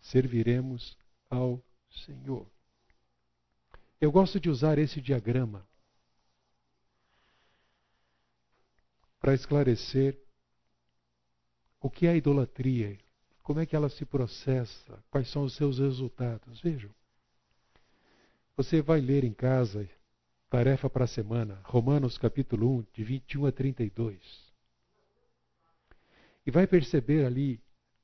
[0.00, 0.96] serviremos
[1.28, 1.62] ao
[2.06, 2.50] Senhor.
[4.00, 5.68] Eu gosto de usar esse diagrama
[9.20, 10.18] para esclarecer
[11.80, 12.98] o que é a idolatria,
[13.42, 16.62] como é que ela se processa, quais são os seus resultados.
[16.62, 16.90] Vejam.
[18.56, 19.88] Você vai ler em casa,
[20.48, 24.18] tarefa para a semana, Romanos capítulo 1, de 21 a 32.
[26.46, 27.60] E vai perceber ali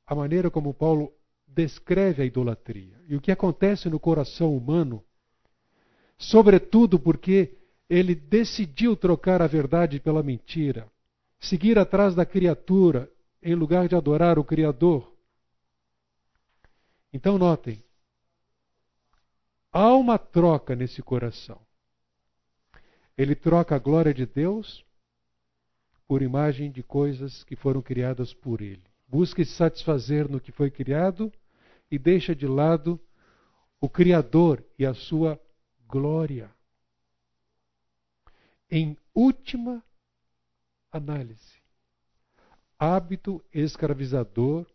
[0.06, 1.12] a maneira como Paulo
[1.46, 5.02] descreve a idolatria e o que acontece no coração humano,
[6.18, 7.56] sobretudo porque
[7.88, 10.90] ele decidiu trocar a verdade pela mentira,
[11.38, 13.10] seguir atrás da criatura
[13.42, 15.14] em lugar de adorar o Criador.
[17.12, 17.82] Então, notem,
[19.70, 21.63] há uma troca nesse coração.
[23.16, 24.84] Ele troca a glória de Deus
[26.06, 28.84] por imagem de coisas que foram criadas por ele.
[29.06, 31.32] Busca se satisfazer no que foi criado
[31.90, 33.00] e deixa de lado
[33.80, 35.40] o Criador e a sua
[35.86, 36.50] glória.
[38.70, 39.84] Em última
[40.90, 41.62] análise,
[42.78, 44.66] hábito escravizador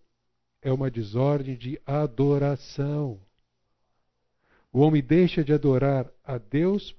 [0.61, 3.19] é uma desordem de adoração.
[4.71, 6.95] O homem deixa de adorar a Deus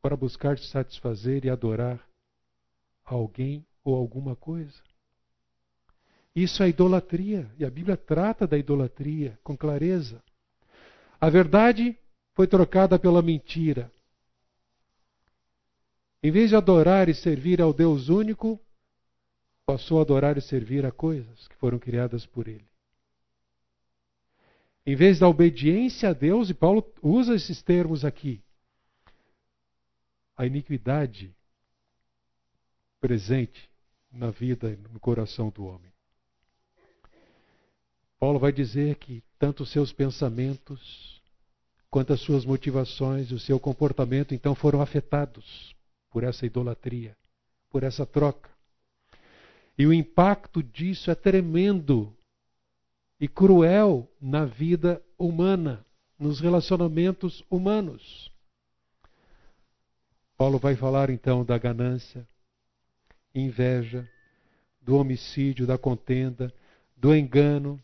[0.00, 2.00] para buscar satisfazer e adorar
[3.04, 4.82] alguém ou alguma coisa.
[6.34, 10.22] Isso é idolatria, e a Bíblia trata da idolatria com clareza.
[11.20, 11.98] A verdade
[12.34, 13.90] foi trocada pela mentira.
[16.22, 18.60] Em vez de adorar e servir ao Deus único,
[19.66, 22.66] passou a adorar e servir a coisas que foram criadas por Ele.
[24.86, 28.40] Em vez da obediência a Deus, e Paulo usa esses termos aqui,
[30.38, 31.34] a iniquidade
[33.00, 33.68] presente
[34.10, 35.92] na vida e no coração do homem.
[38.20, 41.20] Paulo vai dizer que tanto os seus pensamentos
[41.90, 45.74] quanto as suas motivações e o seu comportamento então foram afetados
[46.08, 47.16] por essa idolatria,
[47.68, 48.48] por essa troca.
[49.76, 52.16] E o impacto disso é tremendo
[53.20, 55.84] e cruel na vida humana,
[56.16, 58.30] nos relacionamentos humanos.
[60.38, 62.24] Paulo vai falar então da ganância,
[63.34, 64.08] inveja,
[64.80, 66.54] do homicídio, da contenda,
[66.96, 67.82] do engano,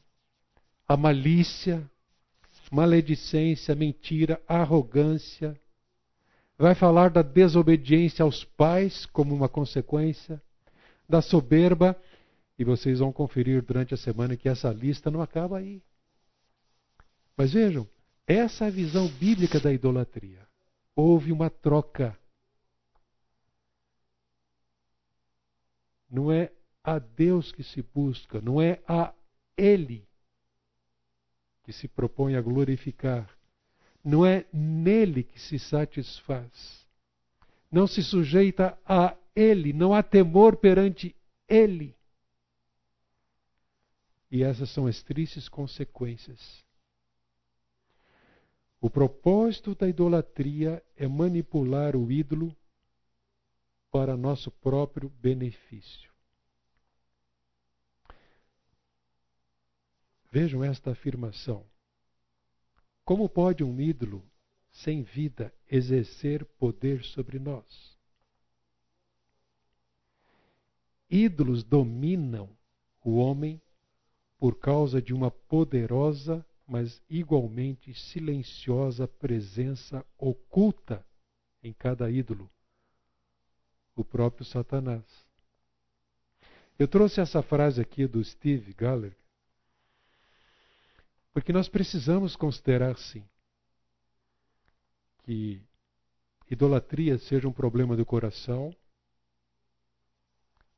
[0.86, 1.82] a malícia,
[2.70, 5.58] maledicência, mentira, arrogância.
[6.56, 10.40] Vai falar da desobediência aos pais como uma consequência,
[11.08, 12.00] da soberba,
[12.56, 15.82] e vocês vão conferir durante a semana que essa lista não acaba aí.
[17.36, 17.84] Mas vejam,
[18.28, 20.46] essa é a visão bíblica da idolatria.
[20.94, 22.16] Houve uma troca.
[26.14, 26.52] Não é
[26.84, 29.12] a Deus que se busca, não é a
[29.56, 30.06] Ele
[31.64, 33.28] que se propõe a glorificar.
[34.04, 36.86] Não é nele que se satisfaz.
[37.72, 41.16] Não se sujeita a ele, não há temor perante
[41.48, 41.96] ele.
[44.30, 46.62] E essas são as tristes consequências.
[48.80, 52.54] O propósito da idolatria é manipular o ídolo
[53.94, 56.12] para nosso próprio benefício.
[60.32, 61.64] Vejam esta afirmação.
[63.04, 64.28] Como pode um ídolo
[64.72, 67.96] sem vida exercer poder sobre nós?
[71.08, 72.50] Ídolos dominam
[73.00, 73.62] o homem
[74.40, 81.06] por causa de uma poderosa, mas igualmente silenciosa presença oculta
[81.62, 82.50] em cada ídolo
[83.94, 85.04] o próprio Satanás.
[86.78, 89.16] Eu trouxe essa frase aqui do Steve Galler,
[91.32, 93.24] porque nós precisamos considerar, sim,
[95.24, 95.60] que
[96.50, 98.74] idolatria seja um problema do coração,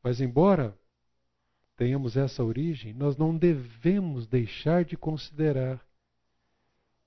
[0.02, 0.76] mas embora
[1.76, 5.84] tenhamos essa origem, nós não devemos deixar de considerar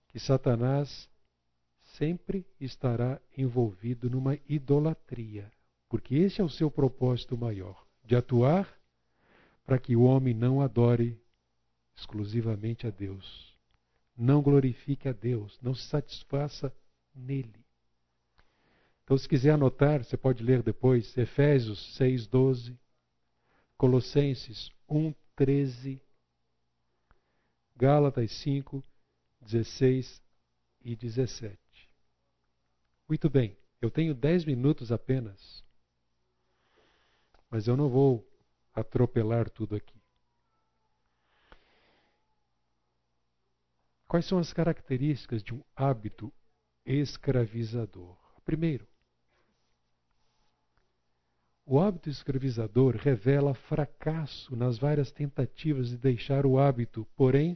[0.10, 1.10] que Satanás
[1.97, 5.51] sempre estará envolvido numa idolatria,
[5.89, 8.79] porque esse é o seu propósito maior, de atuar
[9.65, 11.19] para que o homem não adore
[11.95, 13.57] exclusivamente a Deus.
[14.15, 16.74] Não glorifique a Deus, não se satisfaça
[17.13, 17.66] nele.
[19.03, 22.78] Então, se quiser anotar, você pode ler depois Efésios 6:12,
[23.75, 25.99] Colossenses 1:13,
[27.75, 28.83] Gálatas 5,
[29.41, 30.21] 16
[30.82, 31.57] e 17.
[33.07, 35.63] Muito bem, eu tenho 10 minutos apenas,
[37.50, 38.28] mas eu não vou
[38.74, 40.00] atropelar tudo aqui.
[44.08, 46.34] Quais são as características de um hábito
[46.86, 48.17] escravizador?
[48.43, 48.88] Primeiro,
[51.63, 57.55] o hábito escravizador revela fracasso nas várias tentativas de deixar o hábito, porém,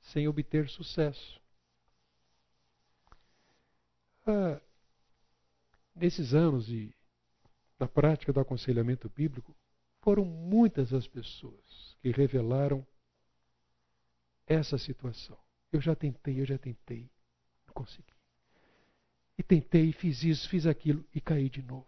[0.00, 1.40] sem obter sucesso.
[4.26, 4.60] Ah,
[5.94, 6.94] nesses anos de,
[7.78, 9.54] da prática do aconselhamento bíblico,
[10.00, 12.86] foram muitas as pessoas que revelaram
[14.46, 15.38] essa situação.
[15.70, 17.10] Eu já tentei, eu já tentei,
[17.66, 18.14] não consegui.
[19.36, 21.86] E tentei, fiz isso, fiz aquilo e caí de novo.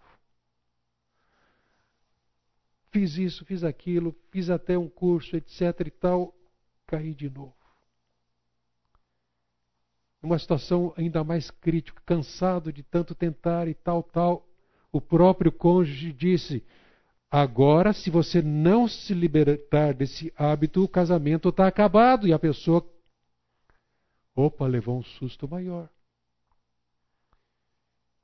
[2.92, 6.34] Fiz isso, fiz aquilo, fiz até um curso, etc e tal,
[6.86, 7.56] caí de novo.
[10.22, 14.46] Uma situação ainda mais crítica, cansado de tanto tentar e tal, tal,
[14.92, 16.64] o próprio cônjuge disse:
[17.30, 22.84] Agora, se você não se libertar desse hábito, o casamento está acabado e a pessoa,
[24.34, 25.88] opa, levou um susto maior.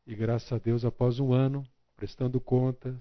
[0.06, 1.66] E graças a Deus, após um ano,
[1.96, 3.00] prestando contas,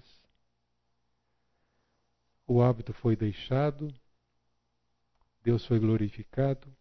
[2.46, 3.92] o hábito foi deixado,
[5.42, 6.72] Deus foi glorificado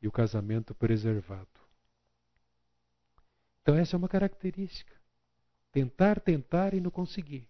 [0.00, 1.48] e o casamento preservado.
[3.62, 5.01] Então, essa é uma característica.
[5.72, 7.48] Tentar, tentar e não conseguir.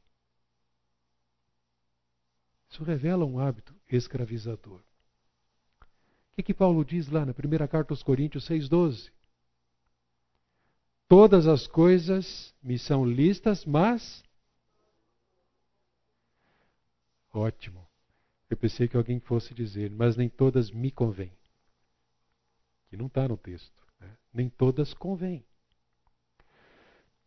[2.70, 4.80] Isso revela um hábito escravizador.
[4.80, 9.10] O que, que Paulo diz lá na primeira carta aos Coríntios 6,12?
[11.06, 14.24] Todas as coisas me são listas, mas.
[17.30, 17.86] Ótimo.
[18.48, 21.32] Eu pensei que alguém fosse dizer, mas nem todas me convêm.
[22.88, 23.86] Que não está no texto.
[24.00, 24.16] Né?
[24.32, 25.44] Nem todas convêm.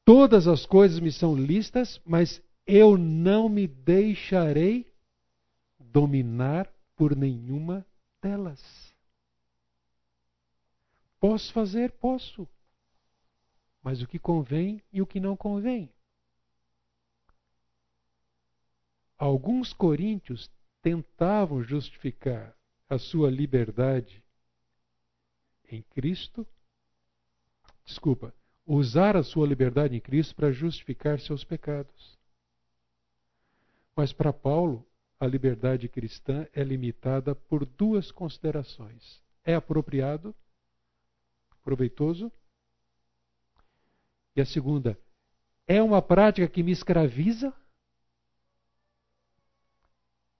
[0.05, 4.93] Todas as coisas me são listas, mas eu não me deixarei
[5.79, 7.83] dominar por nenhuma
[8.21, 8.93] delas.
[11.19, 11.91] Posso fazer?
[11.93, 12.47] Posso.
[13.81, 15.91] Mas o que convém e o que não convém.
[19.17, 20.51] Alguns coríntios
[20.83, 22.55] tentavam justificar
[22.87, 24.23] a sua liberdade
[25.67, 26.45] em Cristo,
[27.83, 28.31] desculpa,
[28.65, 32.17] usar a sua liberdade em Cristo para justificar seus pecados.
[33.95, 34.85] Mas para Paulo,
[35.19, 40.35] a liberdade cristã é limitada por duas considerações: é apropriado,
[41.63, 42.31] proveitoso,
[44.35, 44.99] e a segunda,
[45.67, 47.53] é uma prática que me escraviza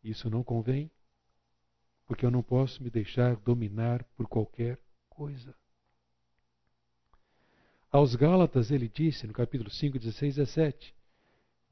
[0.05, 0.91] isso não convém,
[2.05, 4.79] porque eu não posso me deixar dominar por qualquer
[5.09, 5.57] coisa.
[7.95, 10.95] Aos Gálatas ele disse, no capítulo 5, 16 e 17,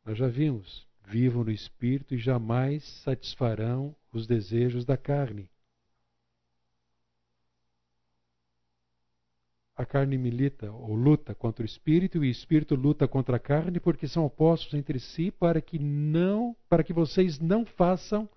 [0.05, 5.51] nós já vimos, vivam no Espírito e jamais satisfarão os desejos da carne.
[9.75, 13.81] A carne milita ou luta contra o espírito e o espírito luta contra a carne
[13.81, 18.29] porque são opostos entre si para que não, para que vocês não façam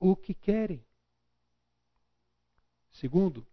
[0.00, 0.82] o que querem.
[2.92, 3.46] Segundo,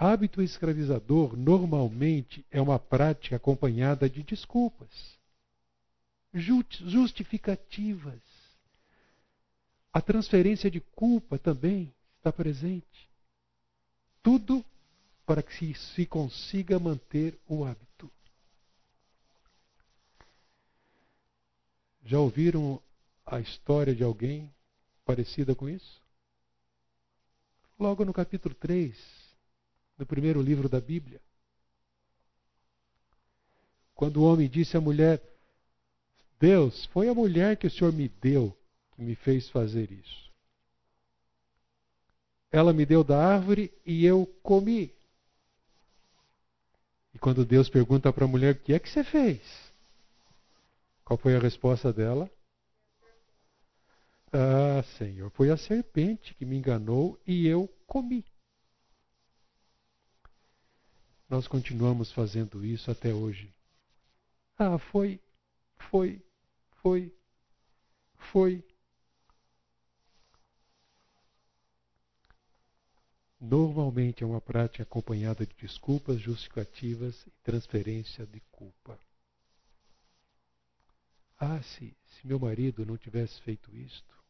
[0.00, 5.18] hábito escravizador normalmente é uma prática acompanhada de desculpas,
[6.32, 8.18] justificativas.
[9.92, 13.10] A transferência de culpa também está presente.
[14.22, 14.64] Tudo
[15.26, 18.10] para que se consiga manter o hábito.
[22.04, 22.80] Já ouviram
[23.26, 24.50] a história de alguém
[25.04, 26.00] parecida com isso?
[27.78, 29.19] Logo no capítulo 3,
[30.00, 31.20] do primeiro livro da Bíblia.
[33.94, 35.22] Quando o homem disse à mulher:
[36.40, 38.56] Deus, foi a mulher que o Senhor me deu
[38.92, 40.32] que me fez fazer isso.
[42.50, 44.90] Ela me deu da árvore e eu comi.
[47.12, 49.42] E quando Deus pergunta para a mulher: O que é que você fez?
[51.04, 52.30] Qual foi a resposta dela?
[54.32, 58.24] Ah, Senhor, foi a serpente que me enganou e eu comi.
[61.30, 63.54] Nós continuamos fazendo isso até hoje.
[64.58, 65.20] Ah, foi,
[65.78, 66.20] foi,
[66.82, 67.14] foi,
[68.32, 68.64] foi.
[73.40, 78.98] Normalmente é uma prática acompanhada de desculpas justificativas e transferência de culpa.
[81.38, 84.20] Ah, se, se meu marido não tivesse feito isto,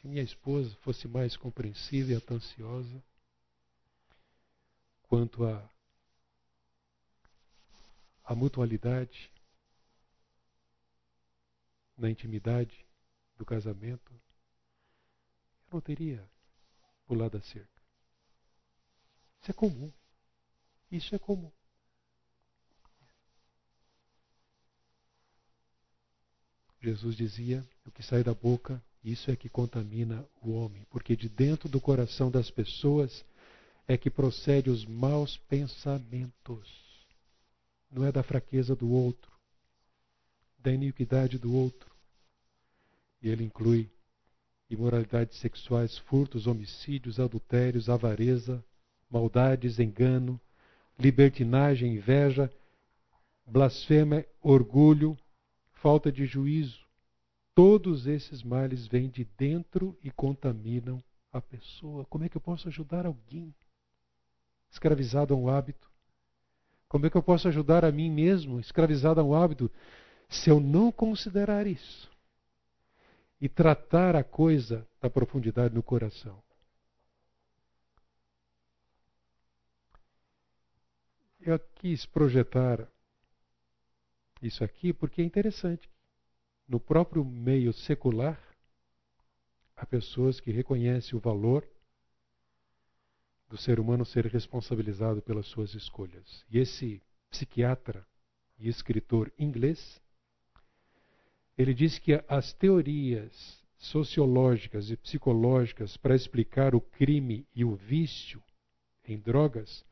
[0.00, 3.04] se minha esposa fosse mais compreensiva e atenciosa
[5.02, 5.70] quanto a,
[8.28, 9.32] a mutualidade
[11.96, 12.84] na intimidade
[13.38, 16.22] do casamento, eu não teria
[17.06, 17.82] pulado a cerca.
[19.40, 19.90] Isso é comum.
[20.92, 21.50] Isso é comum.
[26.82, 31.30] Jesus dizia: o que sai da boca, isso é que contamina o homem, porque de
[31.30, 33.24] dentro do coração das pessoas
[33.86, 36.87] é que procede os maus pensamentos.
[37.90, 39.30] Não é da fraqueza do outro,
[40.58, 41.90] da iniquidade do outro.
[43.22, 43.90] E ele inclui
[44.68, 48.62] imoralidades sexuais, furtos, homicídios, adultérios, avareza,
[49.10, 50.40] maldades, engano,
[50.98, 52.52] libertinagem, inveja,
[53.46, 55.16] blasfêmia, orgulho,
[55.72, 56.86] falta de juízo.
[57.54, 61.02] Todos esses males vêm de dentro e contaminam
[61.32, 62.04] a pessoa.
[62.04, 63.54] Como é que eu posso ajudar alguém
[64.70, 65.87] escravizado a um hábito?
[66.88, 69.70] Como é que eu posso ajudar a mim mesmo escravizado a um hábito
[70.28, 72.10] se eu não considerar isso
[73.40, 76.42] e tratar a coisa da profundidade no coração?
[81.40, 82.88] Eu quis projetar
[84.42, 85.88] isso aqui porque é interessante.
[86.66, 88.38] No próprio meio secular,
[89.76, 91.66] há pessoas que reconhecem o valor
[93.48, 96.44] do ser humano ser responsabilizado pelas suas escolhas.
[96.50, 98.06] E esse psiquiatra
[98.58, 100.00] e escritor inglês,
[101.56, 108.42] ele diz que as teorias sociológicas e psicológicas para explicar o crime e o vício
[109.06, 109.84] em drogas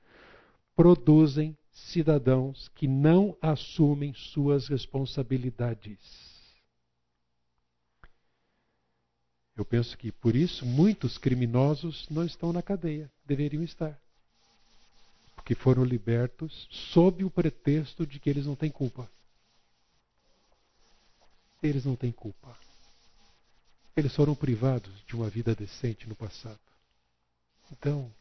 [0.75, 6.26] produzem cidadãos que não assumem suas responsabilidades.
[9.57, 13.99] Eu penso que por isso muitos criminosos não estão na cadeia, deveriam estar.
[15.35, 19.11] Porque foram libertos sob o pretexto de que eles não têm culpa.
[21.63, 22.57] Eles não têm culpa.
[23.97, 26.61] Eles foram privados de uma vida decente no passado.
[27.73, 28.13] Então,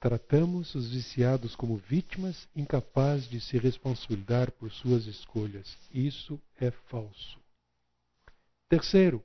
[0.00, 5.76] tratamos os viciados como vítimas incapazes de se responsabilizar por suas escolhas.
[5.92, 7.38] Isso é falso.
[8.68, 9.22] Terceiro,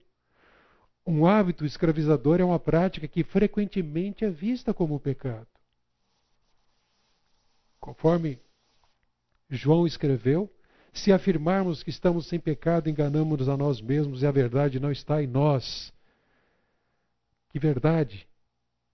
[1.06, 5.48] um hábito escravizador é uma prática que frequentemente é vista como pecado.
[7.80, 8.40] Conforme
[9.50, 10.50] João escreveu,
[10.94, 15.24] se afirmarmos que estamos sem pecado, enganamos-nos a nós mesmos e a verdade não está
[15.24, 15.92] em nós.
[17.50, 18.28] Que verdade?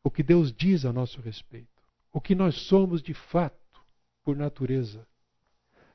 [0.03, 1.67] O que Deus diz a nosso respeito.
[2.13, 3.81] O que nós somos de fato,
[4.23, 5.05] por natureza.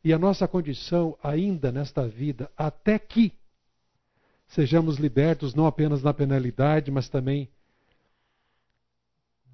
[0.05, 3.33] E a nossa condição ainda nesta vida, até que
[4.53, 7.51] sejamos libertos não apenas da penalidade, mas também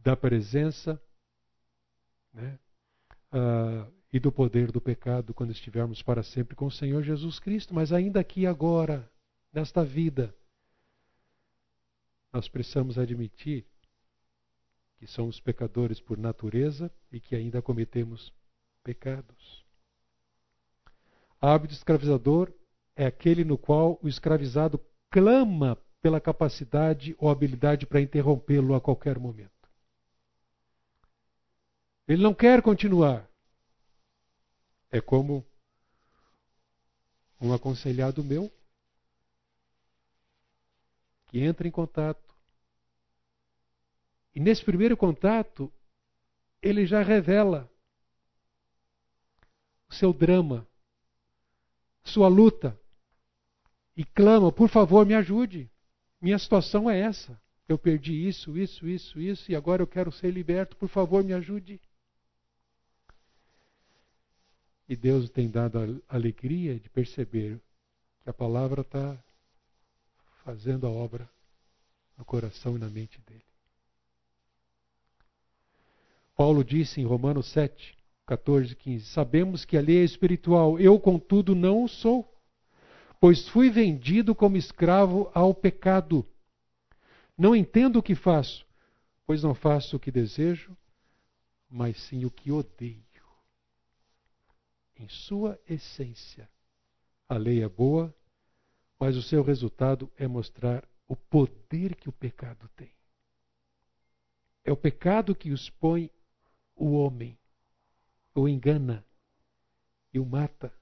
[0.03, 1.01] da presença
[2.33, 2.59] né,
[3.33, 7.75] uh, e do poder do pecado quando estivermos para sempre com o Senhor Jesus Cristo.
[7.75, 9.09] Mas ainda aqui agora,
[9.53, 10.35] nesta vida,
[12.33, 13.65] nós precisamos admitir
[14.99, 18.33] que somos pecadores por natureza e que ainda cometemos
[18.83, 19.65] pecados.
[21.41, 22.53] Hábito escravizador
[22.99, 29.21] é aquele no qual o escravizado clama pela capacidade ou habilidade para interrompê-lo a qualquer
[29.21, 29.53] momento.
[32.09, 33.31] Ele não quer continuar.
[34.91, 35.47] É como
[37.41, 38.51] um aconselhado meu
[41.27, 42.35] que entra em contato.
[44.35, 45.73] E nesse primeiro contato,
[46.61, 47.71] ele já revela
[49.89, 50.67] o seu drama,
[52.03, 52.77] sua luta,
[53.99, 55.69] e clama: por favor, me ajude.
[56.21, 57.39] Minha situação é essa.
[57.69, 60.77] Eu perdi isso, isso, isso, isso, e agora eu quero ser liberto.
[60.77, 61.81] Por favor, me ajude.
[64.89, 67.61] E Deus tem dado a alegria de perceber
[68.23, 69.19] que a palavra está
[70.45, 71.29] fazendo a obra
[72.17, 73.45] no coração e na mente dele.
[76.37, 81.01] Paulo disse em Romanos 7, 14 e 15: Sabemos que a lei é espiritual, eu,
[81.01, 82.38] contudo, não o sou,
[83.21, 86.27] pois fui vendido como escravo ao pecado.
[87.37, 88.67] Não entendo o que faço,
[89.27, 90.77] pois não faço o que desejo,
[91.71, 93.09] mas sim o que odeio
[94.99, 96.51] em sua essência.
[97.29, 98.15] A lei é boa,
[98.99, 102.91] mas o seu resultado é mostrar o poder que o pecado tem.
[104.65, 106.11] É o pecado que expõe
[106.75, 107.39] o homem,
[108.35, 109.05] o engana
[110.13, 110.73] e o mata.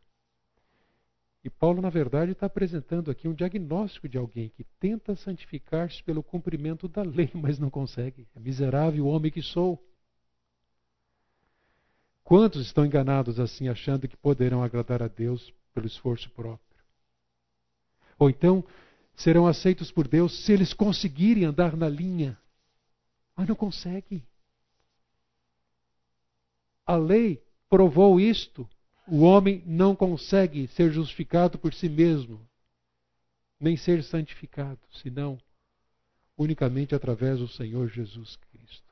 [1.47, 6.20] E Paulo, na verdade, está apresentando aqui um diagnóstico de alguém que tenta santificar-se pelo
[6.20, 8.27] cumprimento da lei, mas não consegue.
[8.35, 9.81] É miserável homem que sou.
[12.24, 16.82] Quantos estão enganados assim, achando que poderão agradar a Deus pelo esforço próprio?
[18.18, 18.64] Ou então
[19.14, 22.36] serão aceitos por Deus se eles conseguirem andar na linha,
[23.36, 24.20] mas não conseguem.
[26.85, 28.68] A lei provou isto.
[29.08, 32.44] O homem não consegue ser justificado por si mesmo,
[33.60, 35.38] nem ser santificado, senão
[36.36, 38.84] unicamente através do Senhor Jesus Cristo.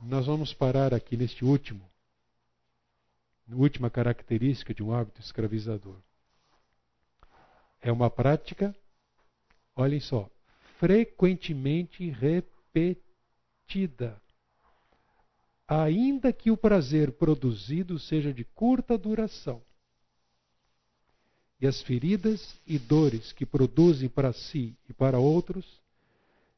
[0.00, 1.88] Nós vamos parar aqui neste último,
[3.48, 6.00] última característica de um hábito escravizador.
[7.80, 8.74] É uma prática,
[9.74, 10.28] olhem só,
[10.78, 12.90] frequentemente repetida.
[15.68, 19.62] Ainda que o prazer produzido seja de curta duração,
[21.60, 25.80] e as feridas e dores que produzem para si e para outros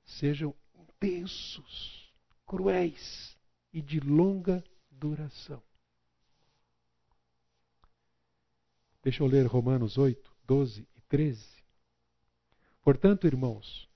[0.05, 2.13] sejam intensos,
[2.47, 3.37] cruéis
[3.73, 5.63] e de longa duração.
[9.03, 11.47] Deixa eu ler Romanos 8, 12 e 13.
[12.83, 13.89] Portanto, irmãos,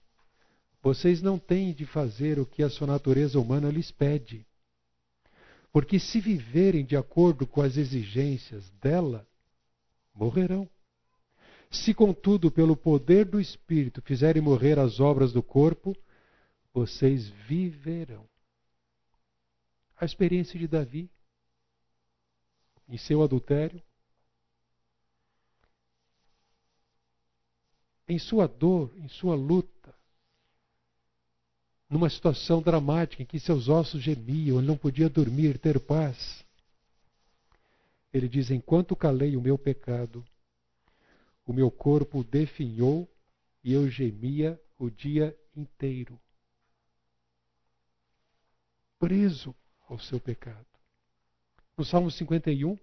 [0.80, 4.46] vocês não têm de fazer o que a sua natureza humana lhes pede.
[5.72, 9.26] Porque se viverem de acordo com as exigências dela,
[10.14, 10.68] morrerão.
[11.70, 15.96] Se, contudo, pelo poder do Espírito fizerem morrer as obras do corpo,
[16.74, 18.28] vocês viverão
[19.96, 21.10] a experiência de Davi
[22.88, 23.82] em seu adultério.
[28.12, 29.71] em sua dor, em sua luta,
[31.92, 36.42] numa situação dramática em que seus ossos gemiam, ele não podia dormir, ter paz.
[38.10, 40.24] Ele diz: Enquanto calei o meu pecado,
[41.46, 43.06] o meu corpo definhou
[43.62, 46.18] e eu gemia o dia inteiro.
[48.98, 49.54] Preso
[49.86, 50.64] ao seu pecado.
[51.76, 52.78] No Salmo 51,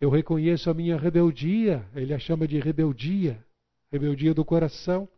[0.00, 3.40] eu reconheço a minha rebeldia, ele a chama de rebeldia,
[3.92, 5.08] rebeldia do coração,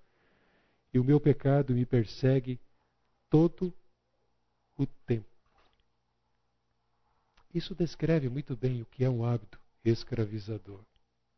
[0.92, 2.60] e o meu pecado me persegue
[3.28, 3.72] todo
[4.76, 5.26] o tempo.
[7.52, 10.84] Isso descreve muito bem o que é um hábito escravizador.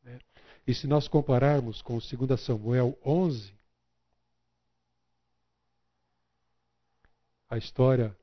[0.03, 0.19] Né?
[0.67, 3.53] E se nós compararmos com 2 Samuel 11,
[7.49, 8.17] a história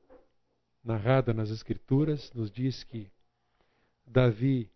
[0.82, 3.10] narrada nas Escrituras nos diz que
[4.06, 4.70] Davi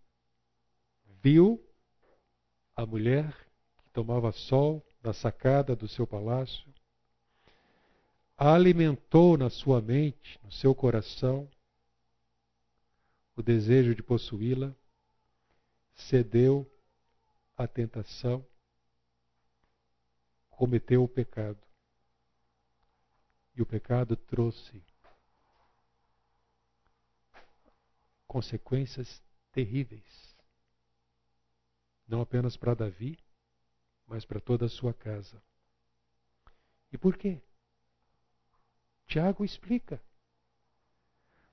[1.23, 1.65] viu
[2.77, 3.35] a mulher
[3.85, 6.72] que tomava sol na sacada do seu palácio,
[8.51, 11.49] alimentou na sua mente, no seu coração,
[13.37, 14.75] o desejo de possuí-la,
[15.95, 16.69] cedeu
[17.57, 18.45] à tentação,
[20.51, 21.61] cometeu o pecado.
[23.55, 24.83] E o pecado trouxe
[28.27, 30.37] consequências terríveis.
[32.09, 33.17] Não apenas para Davi,
[34.07, 35.41] mas para toda a sua casa.
[36.91, 37.41] E por quê?
[39.13, 40.03] Tiago explica.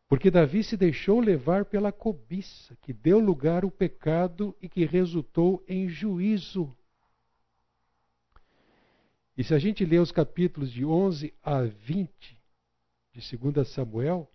[0.08, 5.62] Porque Davi se deixou levar pela cobiça, que deu lugar ao pecado e que resultou
[5.68, 6.74] em juízo.
[9.38, 12.42] E se a gente ler os capítulos de 11 a 20
[13.12, 14.32] de 2 Samuel,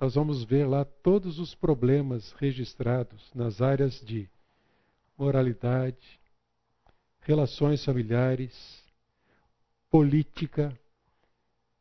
[0.00, 4.28] nós vamos ver lá todos os problemas registrados nas áreas de
[5.16, 6.20] moralidade,
[7.20, 8.84] relações familiares,
[9.88, 10.76] política,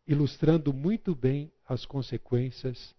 [0.10, 2.95] ilustrando muito bem as consequências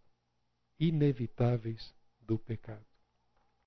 [0.79, 2.87] inevitáveis do pecado.